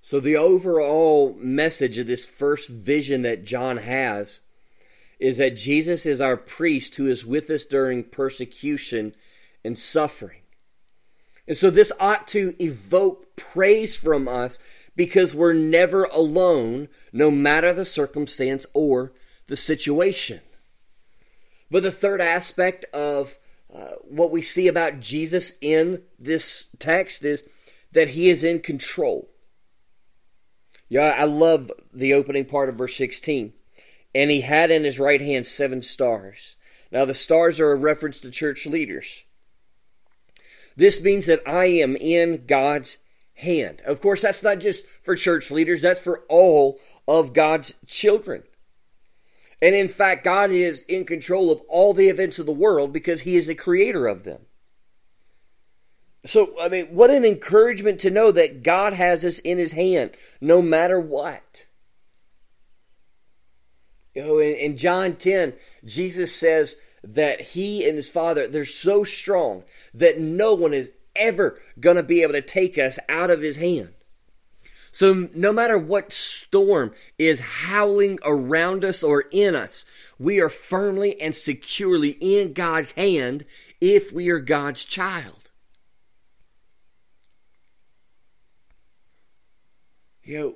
So, 0.03 0.19
the 0.19 0.35
overall 0.35 1.35
message 1.39 1.99
of 1.99 2.07
this 2.07 2.25
first 2.25 2.69
vision 2.69 3.21
that 3.21 3.45
John 3.45 3.77
has 3.77 4.39
is 5.19 5.37
that 5.37 5.55
Jesus 5.55 6.07
is 6.07 6.19
our 6.19 6.35
priest 6.35 6.95
who 6.95 7.05
is 7.07 7.23
with 7.23 7.47
us 7.51 7.65
during 7.65 8.03
persecution 8.03 9.13
and 9.63 9.77
suffering. 9.77 10.41
And 11.47 11.55
so, 11.55 11.69
this 11.69 11.91
ought 11.99 12.27
to 12.29 12.55
evoke 12.59 13.35
praise 13.35 13.95
from 13.95 14.27
us 14.27 14.57
because 14.95 15.35
we're 15.35 15.53
never 15.53 16.05
alone, 16.05 16.87
no 17.13 17.29
matter 17.29 17.71
the 17.71 17.85
circumstance 17.85 18.65
or 18.73 19.13
the 19.45 19.55
situation. 19.55 20.41
But 21.69 21.83
the 21.83 21.91
third 21.91 22.21
aspect 22.21 22.85
of 22.85 23.37
uh, 23.73 23.91
what 24.01 24.31
we 24.31 24.41
see 24.41 24.67
about 24.67 24.99
Jesus 24.99 25.53
in 25.61 26.01
this 26.17 26.69
text 26.79 27.23
is 27.23 27.43
that 27.91 28.09
he 28.09 28.29
is 28.29 28.43
in 28.43 28.61
control. 28.61 29.29
Yeah, 30.91 31.15
I 31.17 31.23
love 31.23 31.71
the 31.93 32.13
opening 32.13 32.43
part 32.43 32.67
of 32.67 32.75
verse 32.75 32.97
16. 32.97 33.53
And 34.13 34.29
he 34.29 34.41
had 34.41 34.71
in 34.71 34.83
his 34.83 34.99
right 34.99 35.21
hand 35.21 35.47
seven 35.47 35.81
stars. 35.81 36.57
Now, 36.91 37.05
the 37.05 37.13
stars 37.13 37.61
are 37.61 37.71
a 37.71 37.77
reference 37.77 38.19
to 38.19 38.29
church 38.29 38.65
leaders. 38.65 39.21
This 40.75 41.01
means 41.01 41.27
that 41.27 41.47
I 41.47 41.67
am 41.67 41.95
in 41.95 42.45
God's 42.45 42.97
hand. 43.35 43.81
Of 43.85 44.01
course, 44.01 44.21
that's 44.21 44.43
not 44.43 44.59
just 44.59 44.85
for 45.01 45.15
church 45.15 45.49
leaders, 45.49 45.81
that's 45.81 46.01
for 46.01 46.25
all 46.27 46.77
of 47.07 47.31
God's 47.31 47.73
children. 47.87 48.43
And 49.61 49.73
in 49.73 49.87
fact, 49.87 50.25
God 50.25 50.51
is 50.51 50.83
in 50.83 51.05
control 51.05 51.51
of 51.51 51.61
all 51.69 51.93
the 51.93 52.09
events 52.09 52.37
of 52.37 52.45
the 52.45 52.51
world 52.51 52.91
because 52.91 53.21
He 53.21 53.37
is 53.37 53.47
the 53.47 53.55
creator 53.55 54.07
of 54.07 54.23
them. 54.23 54.41
So, 56.23 56.53
I 56.61 56.69
mean, 56.69 56.87
what 56.87 57.09
an 57.09 57.25
encouragement 57.25 57.99
to 58.01 58.11
know 58.11 58.31
that 58.31 58.61
God 58.63 58.93
has 58.93 59.25
us 59.25 59.39
in 59.39 59.57
His 59.57 59.71
hand 59.71 60.11
no 60.39 60.61
matter 60.61 60.99
what. 60.99 61.65
You 64.13 64.23
know, 64.23 64.39
in, 64.39 64.55
in 64.55 64.77
John 64.77 65.15
10, 65.15 65.53
Jesus 65.83 66.35
says 66.35 66.75
that 67.03 67.41
He 67.41 67.87
and 67.87 67.95
His 67.95 68.09
Father, 68.09 68.47
they're 68.47 68.65
so 68.65 69.03
strong 69.03 69.63
that 69.93 70.19
no 70.19 70.53
one 70.53 70.73
is 70.73 70.91
ever 71.15 71.59
going 71.79 71.95
to 71.95 72.03
be 72.03 72.21
able 72.21 72.33
to 72.33 72.41
take 72.41 72.77
us 72.77 72.99
out 73.09 73.31
of 73.31 73.41
His 73.41 73.57
hand. 73.57 73.89
So, 74.91 75.29
no 75.33 75.53
matter 75.53 75.77
what 75.77 76.11
storm 76.11 76.93
is 77.17 77.39
howling 77.39 78.19
around 78.23 78.83
us 78.83 79.01
or 79.01 79.21
in 79.31 79.55
us, 79.55 79.85
we 80.19 80.39
are 80.39 80.49
firmly 80.49 81.19
and 81.19 81.33
securely 81.33 82.09
in 82.19 82.51
God's 82.53 82.91
hand 82.91 83.45
if 83.79 84.11
we 84.11 84.29
are 84.29 84.39
God's 84.39 84.83
child. 84.83 85.40
You 90.31 90.39
know, 90.39 90.55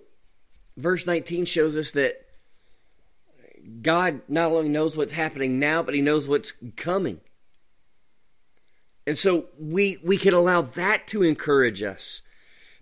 verse 0.78 1.06
19 1.06 1.44
shows 1.44 1.78
us 1.78 1.92
that 1.92 2.16
God 3.82 4.22
not 4.30 4.54
only 4.54 4.70
knows 4.70 4.96
what's 4.96 5.12
happening 5.12 5.60
now, 5.60 5.84
but 5.84 5.94
He 5.94 6.00
knows 6.00 6.30
what's 6.30 6.54
coming. 6.78 7.20
And 9.06 9.18
so 9.18 9.48
we 9.60 9.98
we 10.02 10.18
can 10.18 10.34
allow 10.34 10.62
that 10.62 11.08
to 11.08 11.24
encourage 11.24 11.84
us 11.84 12.22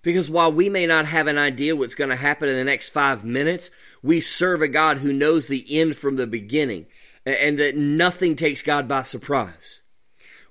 because 0.04 0.30
while 0.30 0.52
we 0.52 0.70
may 0.70 0.86
not 0.86 1.08
have 1.08 1.26
an 1.26 1.40
idea 1.40 1.76
what's 1.76 1.96
going 1.96 2.12
to 2.12 2.16
happen 2.16 2.48
in 2.48 2.58
the 2.58 2.64
next 2.64 2.90
five 2.90 3.26
minutes, 3.26 3.72
we 4.04 4.22
serve 4.22 4.62
a 4.62 4.68
God 4.68 5.00
who 5.00 5.12
knows 5.12 5.48
the 5.48 5.66
end 5.80 5.98
from 5.98 6.16
the 6.16 6.28
beginning 6.28 6.86
and 7.26 7.58
that 7.58 7.76
nothing 7.76 8.36
takes 8.36 8.62
God 8.62 8.88
by 8.88 9.02
surprise. 9.02 9.82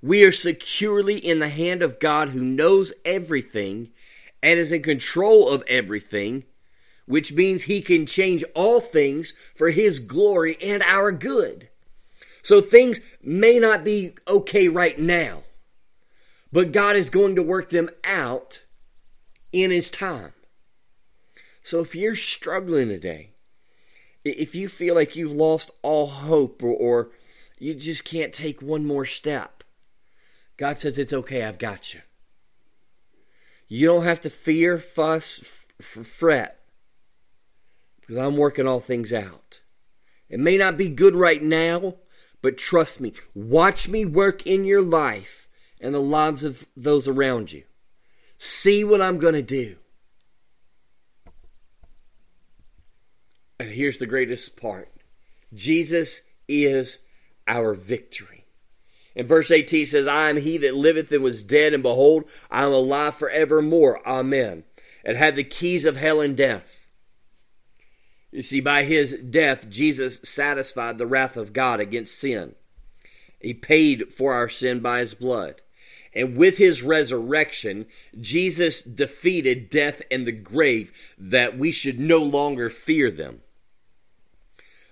We 0.02 0.24
are 0.24 0.32
securely 0.32 1.18
in 1.18 1.38
the 1.38 1.48
hand 1.48 1.82
of 1.82 2.00
God 2.00 2.30
who 2.30 2.42
knows 2.42 2.92
everything 3.04 3.92
and 4.42 4.58
is 4.58 4.72
in 4.72 4.82
control 4.82 5.48
of 5.48 5.62
everything, 5.66 6.44
which 7.06 7.32
means 7.32 7.64
he 7.64 7.80
can 7.80 8.06
change 8.06 8.44
all 8.54 8.80
things 8.80 9.34
for 9.54 9.70
his 9.70 9.98
glory 9.98 10.56
and 10.62 10.82
our 10.82 11.12
good. 11.12 11.68
So 12.42 12.60
things 12.60 13.00
may 13.22 13.58
not 13.58 13.84
be 13.84 14.14
okay 14.26 14.68
right 14.68 14.98
now, 14.98 15.44
but 16.52 16.72
God 16.72 16.96
is 16.96 17.08
going 17.08 17.36
to 17.36 17.42
work 17.42 17.70
them 17.70 17.88
out 18.04 18.64
in 19.52 19.70
His 19.70 19.90
time. 19.90 20.32
So 21.62 21.80
if 21.80 21.94
you're 21.94 22.16
struggling 22.16 22.88
today, 22.88 23.30
if 24.24 24.54
you 24.54 24.68
feel 24.68 24.94
like 24.96 25.14
you've 25.14 25.32
lost 25.32 25.70
all 25.82 26.08
hope 26.08 26.62
or, 26.62 26.74
or 26.74 27.10
you 27.58 27.74
just 27.74 28.04
can't 28.04 28.32
take 28.32 28.60
one 28.60 28.84
more 28.84 29.04
step, 29.04 29.62
God 30.56 30.78
says 30.78 30.98
it's 30.98 31.12
okay, 31.12 31.44
I've 31.44 31.58
got 31.58 31.94
you. 31.94 32.00
You 33.72 33.86
don't 33.86 34.04
have 34.04 34.20
to 34.20 34.28
fear, 34.28 34.76
fuss, 34.76 35.40
f- 35.80 36.06
fret, 36.06 36.60
because 37.98 38.18
I'm 38.18 38.36
working 38.36 38.66
all 38.66 38.80
things 38.80 39.14
out. 39.14 39.60
It 40.28 40.38
may 40.40 40.58
not 40.58 40.76
be 40.76 40.90
good 40.90 41.14
right 41.14 41.42
now, 41.42 41.94
but 42.42 42.58
trust 42.58 43.00
me, 43.00 43.14
watch 43.34 43.88
me 43.88 44.04
work 44.04 44.46
in 44.46 44.66
your 44.66 44.82
life 44.82 45.48
and 45.80 45.94
the 45.94 46.00
lives 46.00 46.44
of 46.44 46.66
those 46.76 47.08
around 47.08 47.50
you. 47.50 47.62
See 48.36 48.84
what 48.84 49.00
I'm 49.00 49.16
going 49.16 49.32
to 49.32 49.40
do. 49.40 49.76
And 53.58 53.70
here's 53.70 53.96
the 53.96 54.04
greatest 54.04 54.60
part 54.60 54.90
Jesus 55.54 56.20
is 56.46 56.98
our 57.48 57.72
victory. 57.72 58.41
In 59.14 59.26
verse 59.26 59.50
18 59.50 59.86
says, 59.86 60.06
I 60.06 60.30
am 60.30 60.38
he 60.38 60.56
that 60.58 60.74
liveth 60.74 61.12
and 61.12 61.22
was 61.22 61.42
dead, 61.42 61.74
and 61.74 61.82
behold, 61.82 62.24
I 62.50 62.64
am 62.64 62.72
alive 62.72 63.14
forevermore. 63.14 64.06
Amen. 64.06 64.64
And 65.04 65.16
had 65.16 65.36
the 65.36 65.44
keys 65.44 65.84
of 65.84 65.96
hell 65.96 66.20
and 66.20 66.36
death. 66.36 66.86
You 68.30 68.40
see, 68.40 68.60
by 68.60 68.84
his 68.84 69.12
death, 69.12 69.68
Jesus 69.68 70.20
satisfied 70.24 70.96
the 70.96 71.06
wrath 71.06 71.36
of 71.36 71.52
God 71.52 71.80
against 71.80 72.18
sin. 72.18 72.54
He 73.40 73.52
paid 73.52 74.12
for 74.12 74.32
our 74.32 74.48
sin 74.48 74.80
by 74.80 75.00
his 75.00 75.12
blood. 75.12 75.60
And 76.14 76.36
with 76.36 76.58
his 76.58 76.82
resurrection, 76.82 77.86
Jesus 78.18 78.82
defeated 78.82 79.70
death 79.70 80.00
and 80.10 80.26
the 80.26 80.32
grave 80.32 80.92
that 81.18 81.58
we 81.58 81.72
should 81.72 81.98
no 81.98 82.18
longer 82.18 82.70
fear 82.70 83.10
them. 83.10 83.40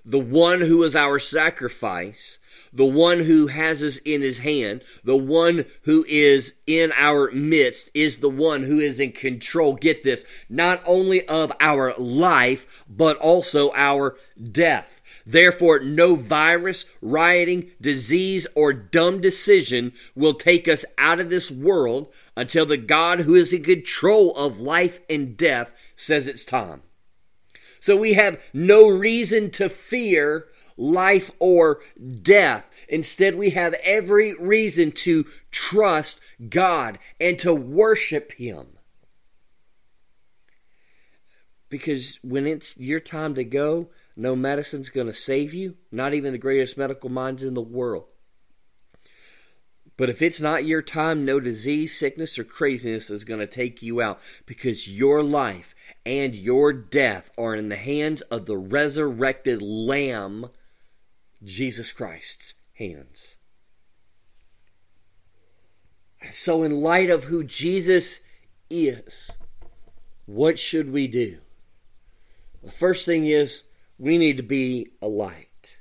The 0.04 0.18
one 0.18 0.62
who 0.62 0.82
is 0.82 0.96
our 0.96 1.18
sacrifice, 1.18 2.38
the 2.72 2.84
one 2.84 3.20
who 3.20 3.48
has 3.48 3.82
us 3.82 3.98
in 3.98 4.22
his 4.22 4.38
hand, 4.38 4.82
the 5.04 5.16
one 5.16 5.64
who 5.82 6.04
is 6.08 6.54
in 6.66 6.92
our 6.96 7.30
midst 7.32 7.90
is 7.94 8.18
the 8.18 8.30
one 8.30 8.62
who 8.62 8.78
is 8.78 9.00
in 9.00 9.12
control, 9.12 9.74
get 9.74 10.04
this, 10.04 10.24
not 10.48 10.82
only 10.86 11.26
of 11.26 11.52
our 11.60 11.94
life, 11.98 12.84
but 12.88 13.16
also 13.16 13.72
our 13.74 14.16
death. 14.52 15.02
Therefore, 15.26 15.80
no 15.80 16.14
virus, 16.14 16.86
rioting, 17.00 17.70
disease, 17.80 18.46
or 18.54 18.72
dumb 18.72 19.20
decision 19.20 19.92
will 20.14 20.34
take 20.34 20.66
us 20.66 20.84
out 20.98 21.20
of 21.20 21.30
this 21.30 21.50
world 21.50 22.12
until 22.36 22.66
the 22.66 22.76
God 22.76 23.20
who 23.20 23.34
is 23.34 23.52
in 23.52 23.62
control 23.62 24.34
of 24.36 24.60
life 24.60 25.00
and 25.08 25.36
death 25.36 25.72
says 25.96 26.26
it's 26.26 26.44
time. 26.44 26.82
So 27.80 27.96
we 27.96 28.14
have 28.14 28.42
no 28.52 28.88
reason 28.88 29.50
to 29.52 29.68
fear 29.68 30.46
life 30.80 31.30
or 31.38 31.80
death. 32.22 32.70
Instead, 32.88 33.36
we 33.36 33.50
have 33.50 33.74
every 33.84 34.34
reason 34.34 34.90
to 34.90 35.26
trust 35.50 36.20
God 36.48 36.98
and 37.20 37.38
to 37.40 37.54
worship 37.54 38.32
Him. 38.32 38.66
Because 41.68 42.18
when 42.22 42.46
it's 42.46 42.76
your 42.78 42.98
time 42.98 43.34
to 43.36 43.44
go, 43.44 43.90
no 44.16 44.34
medicine's 44.34 44.88
going 44.88 45.06
to 45.06 45.14
save 45.14 45.54
you, 45.54 45.76
not 45.92 46.14
even 46.14 46.32
the 46.32 46.38
greatest 46.38 46.76
medical 46.76 47.10
minds 47.10 47.44
in 47.44 47.54
the 47.54 47.60
world. 47.60 48.06
But 49.96 50.08
if 50.08 50.22
it's 50.22 50.40
not 50.40 50.64
your 50.64 50.80
time, 50.80 51.26
no 51.26 51.40
disease, 51.40 51.96
sickness, 51.96 52.38
or 52.38 52.44
craziness 52.44 53.10
is 53.10 53.22
going 53.22 53.40
to 53.40 53.46
take 53.46 53.82
you 53.82 54.00
out 54.00 54.18
because 54.46 54.88
your 54.88 55.22
life 55.22 55.74
and 56.06 56.34
your 56.34 56.72
death 56.72 57.30
are 57.36 57.54
in 57.54 57.68
the 57.68 57.76
hands 57.76 58.22
of 58.22 58.46
the 58.46 58.56
resurrected 58.56 59.60
Lamb, 59.60 60.46
Jesus 61.42 61.92
Christ's 61.92 62.54
hands. 62.74 63.36
So, 66.30 66.62
in 66.62 66.82
light 66.82 67.08
of 67.08 67.24
who 67.24 67.44
Jesus 67.44 68.20
is, 68.68 69.30
what 70.26 70.58
should 70.58 70.92
we 70.92 71.08
do? 71.08 71.38
The 72.62 72.70
first 72.70 73.06
thing 73.06 73.26
is 73.26 73.64
we 73.98 74.18
need 74.18 74.36
to 74.36 74.42
be 74.42 74.88
a 75.00 75.08
light. 75.08 75.78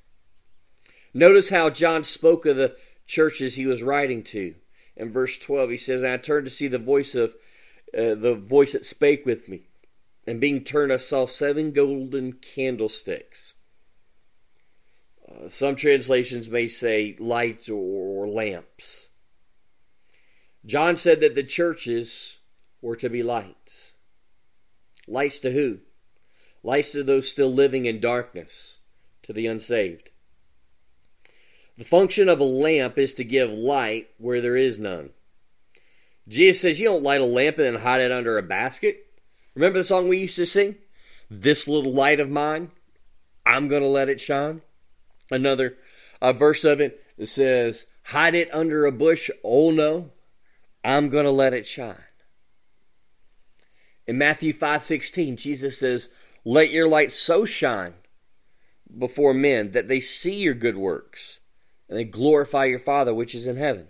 Notice 1.13 1.49
how 1.49 1.69
John 1.69 2.03
spoke 2.03 2.45
of 2.45 2.55
the 2.55 2.75
churches 3.05 3.55
he 3.55 3.65
was 3.65 3.83
writing 3.83 4.23
to. 4.23 4.55
In 4.95 5.11
verse 5.11 5.37
12, 5.37 5.71
he 5.71 5.77
says, 5.77 6.03
I 6.03 6.15
turned 6.17 6.45
to 6.45 6.51
see 6.51 6.67
the 6.67 6.77
voice 6.77 7.15
of 7.15 7.35
uh, 7.97 8.15
the 8.15 8.35
voice 8.35 8.73
that 8.73 8.85
spake 8.85 9.25
with 9.25 9.49
me. 9.49 9.63
And 10.27 10.39
being 10.39 10.63
turned, 10.63 10.93
I 10.93 10.97
saw 10.97 11.25
seven 11.25 11.71
golden 11.71 12.33
candlesticks. 12.33 13.55
Some 15.47 15.75
translations 15.75 16.49
may 16.49 16.67
say 16.67 17.15
lights 17.19 17.69
or, 17.69 17.75
or 17.75 18.27
lamps. 18.27 19.09
John 20.65 20.95
said 20.97 21.19
that 21.21 21.35
the 21.35 21.43
churches 21.43 22.37
were 22.81 22.95
to 22.97 23.09
be 23.09 23.23
lights. 23.23 23.93
Lights 25.07 25.39
to 25.39 25.51
who? 25.51 25.79
Lights 26.63 26.91
to 26.91 27.03
those 27.03 27.29
still 27.29 27.51
living 27.51 27.85
in 27.85 27.99
darkness, 27.99 28.79
to 29.23 29.33
the 29.33 29.47
unsaved. 29.47 30.09
The 31.77 31.85
function 31.85 32.27
of 32.27 32.39
a 32.39 32.45
lamp 32.45 32.97
is 32.97 33.13
to 33.13 33.23
give 33.23 33.51
light 33.51 34.09
where 34.17 34.41
there 34.41 34.57
is 34.57 34.77
none. 34.77 35.11
Jesus 36.27 36.61
says 36.61 36.79
you 36.79 36.87
don't 36.87 37.03
light 37.03 37.21
a 37.21 37.25
lamp 37.25 37.57
and 37.57 37.65
then 37.65 37.81
hide 37.81 38.01
it 38.01 38.11
under 38.11 38.37
a 38.37 38.43
basket. 38.43 39.07
Remember 39.55 39.79
the 39.79 39.85
song 39.85 40.07
we 40.07 40.19
used 40.19 40.35
to 40.35 40.45
sing? 40.45 40.75
This 41.29 41.67
little 41.67 41.93
light 41.93 42.19
of 42.19 42.29
mine, 42.29 42.71
I'm 43.45 43.67
going 43.67 43.81
to 43.81 43.87
let 43.87 44.09
it 44.09 44.19
shine. 44.19 44.61
Another 45.31 45.77
uh, 46.21 46.33
verse 46.33 46.63
of 46.63 46.81
it 46.81 47.03
says, 47.23 47.85
hide 48.03 48.35
it 48.35 48.53
under 48.53 48.85
a 48.85 48.91
bush. 48.91 49.29
Oh 49.43 49.71
no, 49.71 50.11
I'm 50.83 51.09
going 51.09 51.25
to 51.25 51.31
let 51.31 51.53
it 51.53 51.67
shine. 51.67 51.95
In 54.07 54.17
Matthew 54.17 54.53
5:16, 54.53 55.37
Jesus 55.37 55.77
says, 55.77 56.09
"Let 56.43 56.71
your 56.71 56.87
light 56.87 57.11
so 57.11 57.45
shine 57.45 57.93
before 58.97 59.35
men 59.35 59.71
that 59.71 59.87
they 59.87 59.99
see 59.99 60.35
your 60.35 60.55
good 60.55 60.77
works 60.77 61.39
and 61.87 61.97
they 61.97 62.05
glorify 62.05 62.65
your 62.65 62.79
Father 62.79 63.13
which 63.13 63.35
is 63.35 63.45
in 63.45 63.57
heaven." 63.57 63.89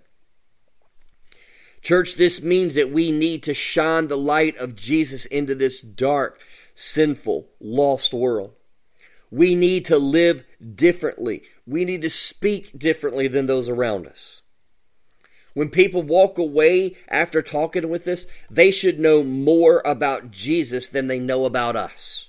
Church, 1.82 2.16
this 2.16 2.42
means 2.42 2.76
that 2.76 2.92
we 2.92 3.12
need 3.14 3.42
to 3.44 3.54
shine 3.54 4.10
the 4.10 4.18
light 4.18 4.58
of 4.58 4.76
Jesus 4.76 5.26
into 5.26 5.56
this 5.56 5.80
dark, 5.80 6.42
sinful, 6.76 7.48
lost 7.62 8.14
world. 8.14 8.52
We 9.32 9.56
need 9.56 9.86
to 9.86 9.98
live 9.98 10.44
differently. 10.76 11.44
We 11.66 11.86
need 11.86 12.02
to 12.02 12.10
speak 12.10 12.78
differently 12.78 13.28
than 13.28 13.46
those 13.46 13.70
around 13.70 14.08
us. 14.08 14.42
When 15.54 15.70
people 15.70 16.04
walk 16.04 16.38
away 16.38 16.96
after 17.08 17.42
talking 17.42 17.90
with 17.90 18.08
us, 18.08 18.28
they 18.50 18.72
should 18.72 19.00
know 19.00 19.24
more 19.24 19.82
about 19.86 20.32
Jesus 20.32 20.90
than 20.90 21.08
they 21.08 21.20
know 21.20 21.46
about 21.46 21.76
us. 21.76 22.28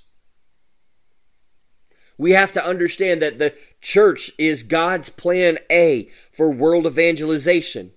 We 2.17 2.31
have 2.33 2.51
to 2.51 2.65
understand 2.65 3.21
that 3.21 3.39
the 3.39 3.55
church 3.79 4.31
is 4.37 4.63
God's 4.63 5.09
plan 5.09 5.57
A 5.71 6.09
for 6.31 6.51
world 6.51 6.85
evangelization. 6.85 7.91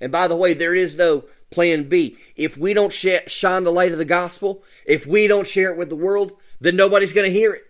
And 0.00 0.12
by 0.12 0.28
the 0.28 0.36
way, 0.36 0.54
there 0.54 0.74
is 0.74 0.96
no 0.96 1.24
plan 1.50 1.88
B. 1.88 2.16
If 2.36 2.56
we 2.56 2.74
don't 2.74 2.92
sh- 2.92 3.26
shine 3.26 3.64
the 3.64 3.72
light 3.72 3.92
of 3.92 3.98
the 3.98 4.04
gospel, 4.04 4.62
if 4.86 5.06
we 5.06 5.26
don't 5.26 5.46
share 5.46 5.70
it 5.72 5.78
with 5.78 5.88
the 5.88 5.96
world, 5.96 6.34
then 6.60 6.76
nobody's 6.76 7.12
going 7.12 7.26
to 7.26 7.36
hear 7.36 7.54
it. 7.54 7.64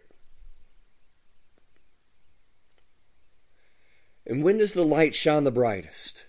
And 4.26 4.42
when 4.42 4.58
does 4.58 4.74
the 4.74 4.84
light 4.84 5.14
shine 5.14 5.44
the 5.44 5.50
brightest? 5.50 6.24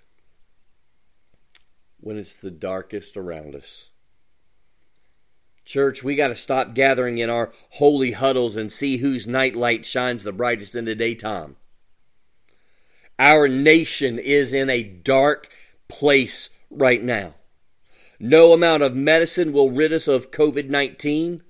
When 2.00 2.18
it's 2.18 2.36
the 2.36 2.52
darkest 2.52 3.16
around 3.16 3.56
us. 3.56 3.90
Church, 5.64 6.04
we 6.04 6.16
got 6.16 6.28
to 6.28 6.36
stop 6.36 6.76
gathering 6.76 7.18
in 7.18 7.30
our 7.30 7.52
holy 7.72 8.12
huddles 8.12 8.56
and 8.56 8.72
see 8.72 8.98
whose 8.98 9.26
night 9.26 9.56
light 9.56 9.86
shines 9.86 10.24
the 10.24 10.32
brightest 10.32 10.76
in 10.76 10.86
the 10.86 10.94
daytime. 10.94 11.56
Our 13.18 13.48
nation 13.48 14.20
is 14.20 14.54
in 14.54 14.70
a 14.70 14.84
dark 14.84 15.50
place 15.88 16.50
right 16.70 17.04
now. 17.04 17.34
No 18.20 18.54
amount 18.54 18.84
of 18.84 18.96
medicine 18.96 19.54
will 19.54 19.72
rid 19.72 19.92
us 19.92 20.08
of 20.08 20.32
COVID 20.32 20.70
19. 20.70 21.42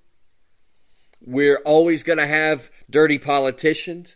We're 1.22 1.62
always 1.66 2.04
going 2.04 2.20
to 2.20 2.28
have 2.28 2.72
dirty 2.90 3.18
politicians. 3.18 4.16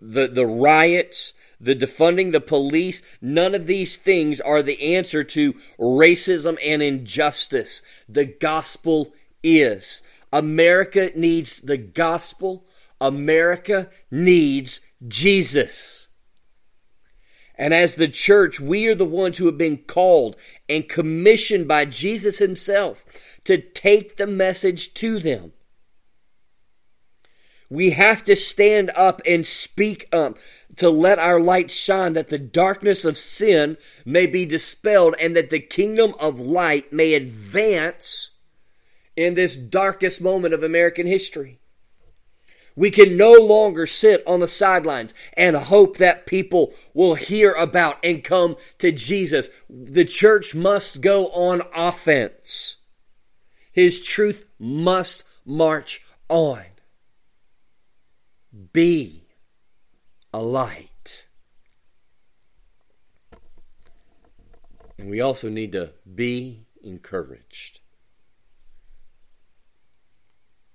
The, 0.00 0.28
the 0.28 0.46
riots, 0.46 1.32
the 1.64 1.74
defunding 1.74 2.32
the 2.32 2.40
police, 2.40 3.02
none 3.20 3.54
of 3.54 3.66
these 3.66 3.96
things 3.96 4.40
are 4.40 4.62
the 4.62 4.94
answer 4.94 5.24
to 5.24 5.54
racism 5.78 6.58
and 6.62 6.82
injustice. 6.82 7.82
The 8.08 8.26
gospel 8.26 9.14
is. 9.42 10.02
America 10.32 11.10
needs 11.14 11.60
the 11.60 11.76
gospel. 11.76 12.66
America 13.00 13.88
needs 14.10 14.80
Jesus. 15.06 16.08
And 17.56 17.72
as 17.72 17.94
the 17.94 18.08
church, 18.08 18.58
we 18.58 18.86
are 18.86 18.94
the 18.94 19.04
ones 19.04 19.38
who 19.38 19.46
have 19.46 19.58
been 19.58 19.78
called 19.78 20.36
and 20.68 20.88
commissioned 20.88 21.68
by 21.68 21.84
Jesus 21.84 22.38
Himself 22.38 23.04
to 23.44 23.58
take 23.58 24.16
the 24.16 24.26
message 24.26 24.92
to 24.94 25.18
them. 25.20 25.52
We 27.70 27.90
have 27.90 28.24
to 28.24 28.36
stand 28.36 28.90
up 28.96 29.22
and 29.26 29.46
speak 29.46 30.08
up 30.12 30.38
to 30.76 30.90
let 30.90 31.18
our 31.18 31.40
light 31.40 31.70
shine 31.70 32.14
that 32.14 32.28
the 32.28 32.38
darkness 32.38 33.04
of 33.04 33.18
sin 33.18 33.76
may 34.04 34.26
be 34.26 34.44
dispelled 34.44 35.14
and 35.20 35.36
that 35.36 35.50
the 35.50 35.60
kingdom 35.60 36.14
of 36.18 36.40
light 36.40 36.92
may 36.92 37.14
advance 37.14 38.30
in 39.16 39.34
this 39.34 39.56
darkest 39.56 40.20
moment 40.20 40.54
of 40.54 40.62
American 40.62 41.06
history. 41.06 41.58
We 42.76 42.90
can 42.90 43.16
no 43.16 43.32
longer 43.32 43.86
sit 43.86 44.24
on 44.26 44.40
the 44.40 44.48
sidelines 44.48 45.14
and 45.36 45.54
hope 45.54 45.98
that 45.98 46.26
people 46.26 46.72
will 46.92 47.14
hear 47.14 47.52
about 47.52 47.98
and 48.02 48.24
come 48.24 48.56
to 48.78 48.90
Jesus. 48.90 49.48
The 49.70 50.04
church 50.04 50.54
must 50.56 51.00
go 51.00 51.28
on 51.28 51.62
offense. 51.74 52.76
His 53.70 54.00
truth 54.00 54.44
must 54.58 55.22
march 55.44 56.04
on. 56.28 56.64
Be 58.72 59.23
a 60.34 60.42
light. 60.42 61.26
And 64.98 65.08
we 65.08 65.20
also 65.20 65.48
need 65.48 65.70
to 65.72 65.92
be 66.12 66.66
encouraged. 66.82 67.78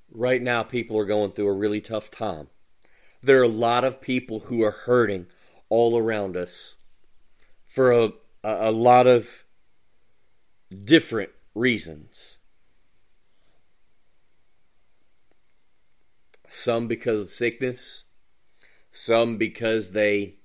Right 0.10 0.42
now, 0.42 0.64
people 0.64 0.98
are 0.98 1.04
going 1.04 1.32
through 1.32 1.50
a 1.50 1.54
really 1.54 1.82
tough 1.82 2.10
time. 2.10 2.48
There 3.22 3.42
are 3.42 3.44
a 3.44 3.50
lot 3.50 3.84
of 3.84 4.00
people 4.00 4.40
who 4.40 4.64
are 4.64 4.72
hurting 4.72 5.28
all 5.68 5.98
around 5.98 6.38
us 6.38 6.76
for 7.66 7.92
a, 7.92 8.12
a, 8.46 8.72
lot 8.72 9.08
of 9.08 9.44
different 10.86 11.32
reasons. 11.54 12.38
Some 16.48 16.88
because 16.88 17.20
of 17.20 17.30
sickness, 17.30 18.06
some 18.92 19.38
because 19.38 19.92
they 19.92 20.36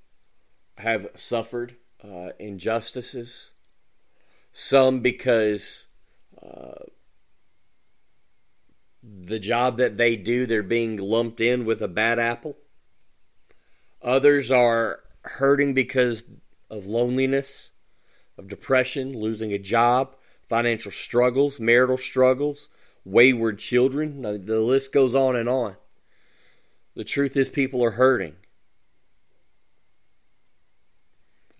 have 0.76 1.08
suffered 1.14 1.76
uh, 2.02 2.30
injustices, 2.38 3.50
some 4.52 5.00
because 5.00 5.86
uh, 6.42 6.84
the 9.02 9.38
job 9.38 9.78
that 9.78 9.96
they 9.96 10.16
do, 10.16 10.46
they're 10.46 10.62
being 10.62 10.96
lumped 10.96 11.40
in 11.40 11.64
with 11.64 11.80
a 11.82 11.88
bad 11.88 12.18
apple. 12.18 12.56
Others 14.02 14.50
are 14.50 15.00
hurting 15.22 15.74
because 15.74 16.24
of 16.70 16.86
loneliness, 16.86 17.70
of 18.36 18.48
depression, 18.48 19.18
losing 19.18 19.52
a 19.52 19.58
job, 19.58 20.16
financial 20.48 20.90
struggles, 20.90 21.58
marital 21.58 21.96
struggles, 21.96 22.68
wayward 23.04 23.58
children. 23.58 24.22
The 24.22 24.60
list 24.60 24.92
goes 24.92 25.14
on 25.14 25.36
and 25.36 25.48
on. 25.48 25.76
The 26.94 27.04
truth 27.04 27.36
is, 27.36 27.48
people 27.48 27.84
are 27.84 27.92
hurting. 27.92 28.36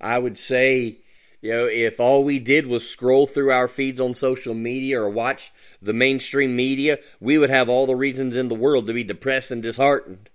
I 0.00 0.18
would 0.18 0.38
say 0.38 0.98
you 1.44 1.52
know, 1.52 1.66
if 1.66 2.00
all 2.00 2.24
we 2.24 2.38
did 2.38 2.66
was 2.66 2.88
scroll 2.88 3.26
through 3.26 3.50
our 3.52 3.68
feeds 3.68 4.00
on 4.00 4.14
social 4.14 4.54
media 4.54 4.98
or 4.98 5.10
watch 5.10 5.52
the 5.82 5.92
mainstream 5.92 6.56
media, 6.56 6.98
we 7.20 7.36
would 7.36 7.50
have 7.50 7.68
all 7.68 7.86
the 7.86 7.94
reasons 7.94 8.34
in 8.34 8.48
the 8.48 8.54
world 8.54 8.86
to 8.86 8.94
be 8.94 9.04
depressed 9.04 9.50
and 9.50 9.62
disheartened. 9.62 10.30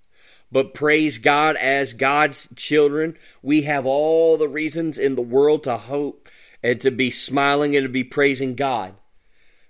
But 0.51 0.75
praise 0.75 1.17
God, 1.17 1.55
as 1.55 1.93
God's 1.93 2.47
children, 2.55 3.17
we 3.41 3.63
have 3.63 3.87
all 3.87 4.37
the 4.37 4.47
reasons 4.47 4.99
in 4.99 5.15
the 5.15 5.23
world 5.23 5.63
to 5.63 5.77
hope 5.77 6.29
and 6.61 6.79
to 6.81 6.91
be 6.91 7.09
smiling 7.09 7.75
and 7.75 7.85
to 7.85 7.89
be 7.89 8.03
praising 8.03 8.53
God. 8.53 8.93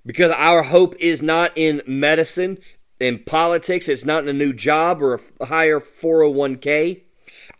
Because 0.05 0.31
our 0.31 0.63
hope 0.63 0.93
is 0.99 1.21
not 1.21 1.53
in 1.55 1.81
medicine, 1.87 2.57
in 2.99 3.19
politics, 3.19 3.87
it's 3.87 4.05
not 4.05 4.23
in 4.23 4.29
a 4.29 4.33
new 4.33 4.53
job 4.53 5.01
or 5.01 5.21
a 5.39 5.45
higher 5.45 5.79
401k. 5.79 7.01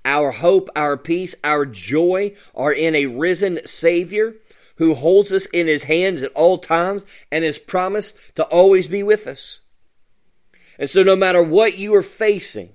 Our 0.06 0.32
hope, 0.32 0.70
our 0.76 0.98
peace, 0.98 1.36
our 1.44 1.66
joy 1.66 2.34
are 2.56 2.74
in 2.74 2.96
a 2.96 3.06
risen 3.06 3.60
Savior 3.66 4.36
who 4.76 4.96
holds 4.96 5.32
us 5.32 5.46
in 5.48 5.68
his 5.68 5.84
hands 5.84 6.24
at 6.24 6.32
all 6.34 6.58
times 6.58 7.06
and 7.32 7.44
has 7.44 7.60
promised 7.60 8.18
to 8.36 8.44
always 8.46 8.88
be 8.88 9.04
with 9.04 9.28
us. 9.28 9.60
And 10.78 10.90
so, 10.90 11.04
no 11.04 11.16
matter 11.16 11.44
what 11.44 11.78
you 11.78 11.94
are 11.96 12.02
facing, 12.02 12.70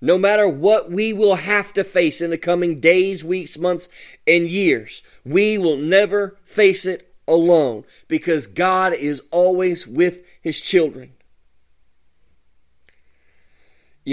no 0.00 0.18
matter 0.18 0.48
what 0.48 0.90
we 0.90 1.12
will 1.12 1.36
have 1.36 1.72
to 1.74 1.84
face 1.84 2.20
in 2.20 2.30
the 2.30 2.38
coming 2.38 2.80
days, 2.80 3.22
weeks, 3.22 3.58
months, 3.58 3.88
and 4.26 4.48
years, 4.48 5.02
we 5.24 5.58
will 5.58 5.76
never 5.76 6.36
face 6.44 6.86
it 6.86 7.14
alone 7.28 7.84
because 8.08 8.46
God 8.48 8.92
is 8.92 9.22
always 9.30 9.86
with 9.86 10.26
his 10.40 10.60
children. 10.60 11.12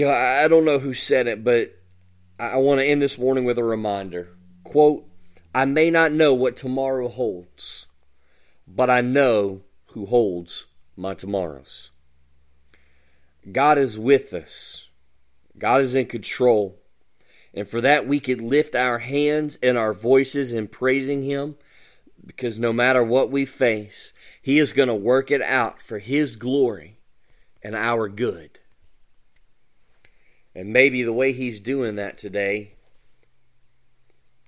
Know, 0.06 0.12
I 0.12 0.48
don't 0.48 0.66
know 0.66 0.80
who 0.80 0.94
said 0.94 1.28
it, 1.28 1.44
but 1.44 1.76
I 2.40 2.58
want 2.58 2.80
to 2.80 2.86
end 2.86 3.02
this 3.02 3.18
morning 3.18 3.46
with 3.46 3.58
a 3.58 3.64
reminder. 3.64 4.30
Quote, 4.64 5.08
I 5.56 5.66
may 5.66 5.90
not 5.90 6.12
know 6.12 6.36
what 6.36 6.56
tomorrow 6.56 7.08
holds, 7.08 7.88
but 8.68 8.92
I 8.92 9.02
know 9.02 9.62
who 9.88 10.06
holds 10.06 10.68
my 10.96 11.16
tomorrows. 11.16 11.90
God 13.52 13.80
is 13.80 13.98
with 13.98 14.34
us. 14.34 14.86
God 15.58 15.82
is 15.82 15.96
in 15.96 16.06
control. 16.06 16.78
And 17.54 17.68
for 17.68 17.82
that, 17.82 18.08
we 18.08 18.20
could 18.20 18.40
lift 18.42 18.76
our 18.76 19.00
hands 19.00 19.58
and 19.64 19.80
our 19.80 19.94
voices 19.94 20.54
in 20.54 20.68
praising 20.68 21.24
Him 21.24 21.56
because 22.24 22.60
no 22.60 22.72
matter 22.72 23.04
what 23.04 23.32
we 23.32 23.46
face, 23.46 24.14
He 24.40 24.60
is 24.60 24.74
going 24.74 24.90
to 24.90 24.96
work 24.96 25.32
it 25.32 25.42
out 25.42 25.82
for 25.82 25.98
His 25.98 26.36
glory 26.36 27.00
and 27.64 27.76
our 27.76 28.08
good. 28.10 28.60
And 30.58 30.74
maybe 30.74 31.04
the 31.04 31.14
way 31.14 31.34
He's 31.34 31.60
doing 31.60 31.98
that 31.98 32.18
today 32.18 32.72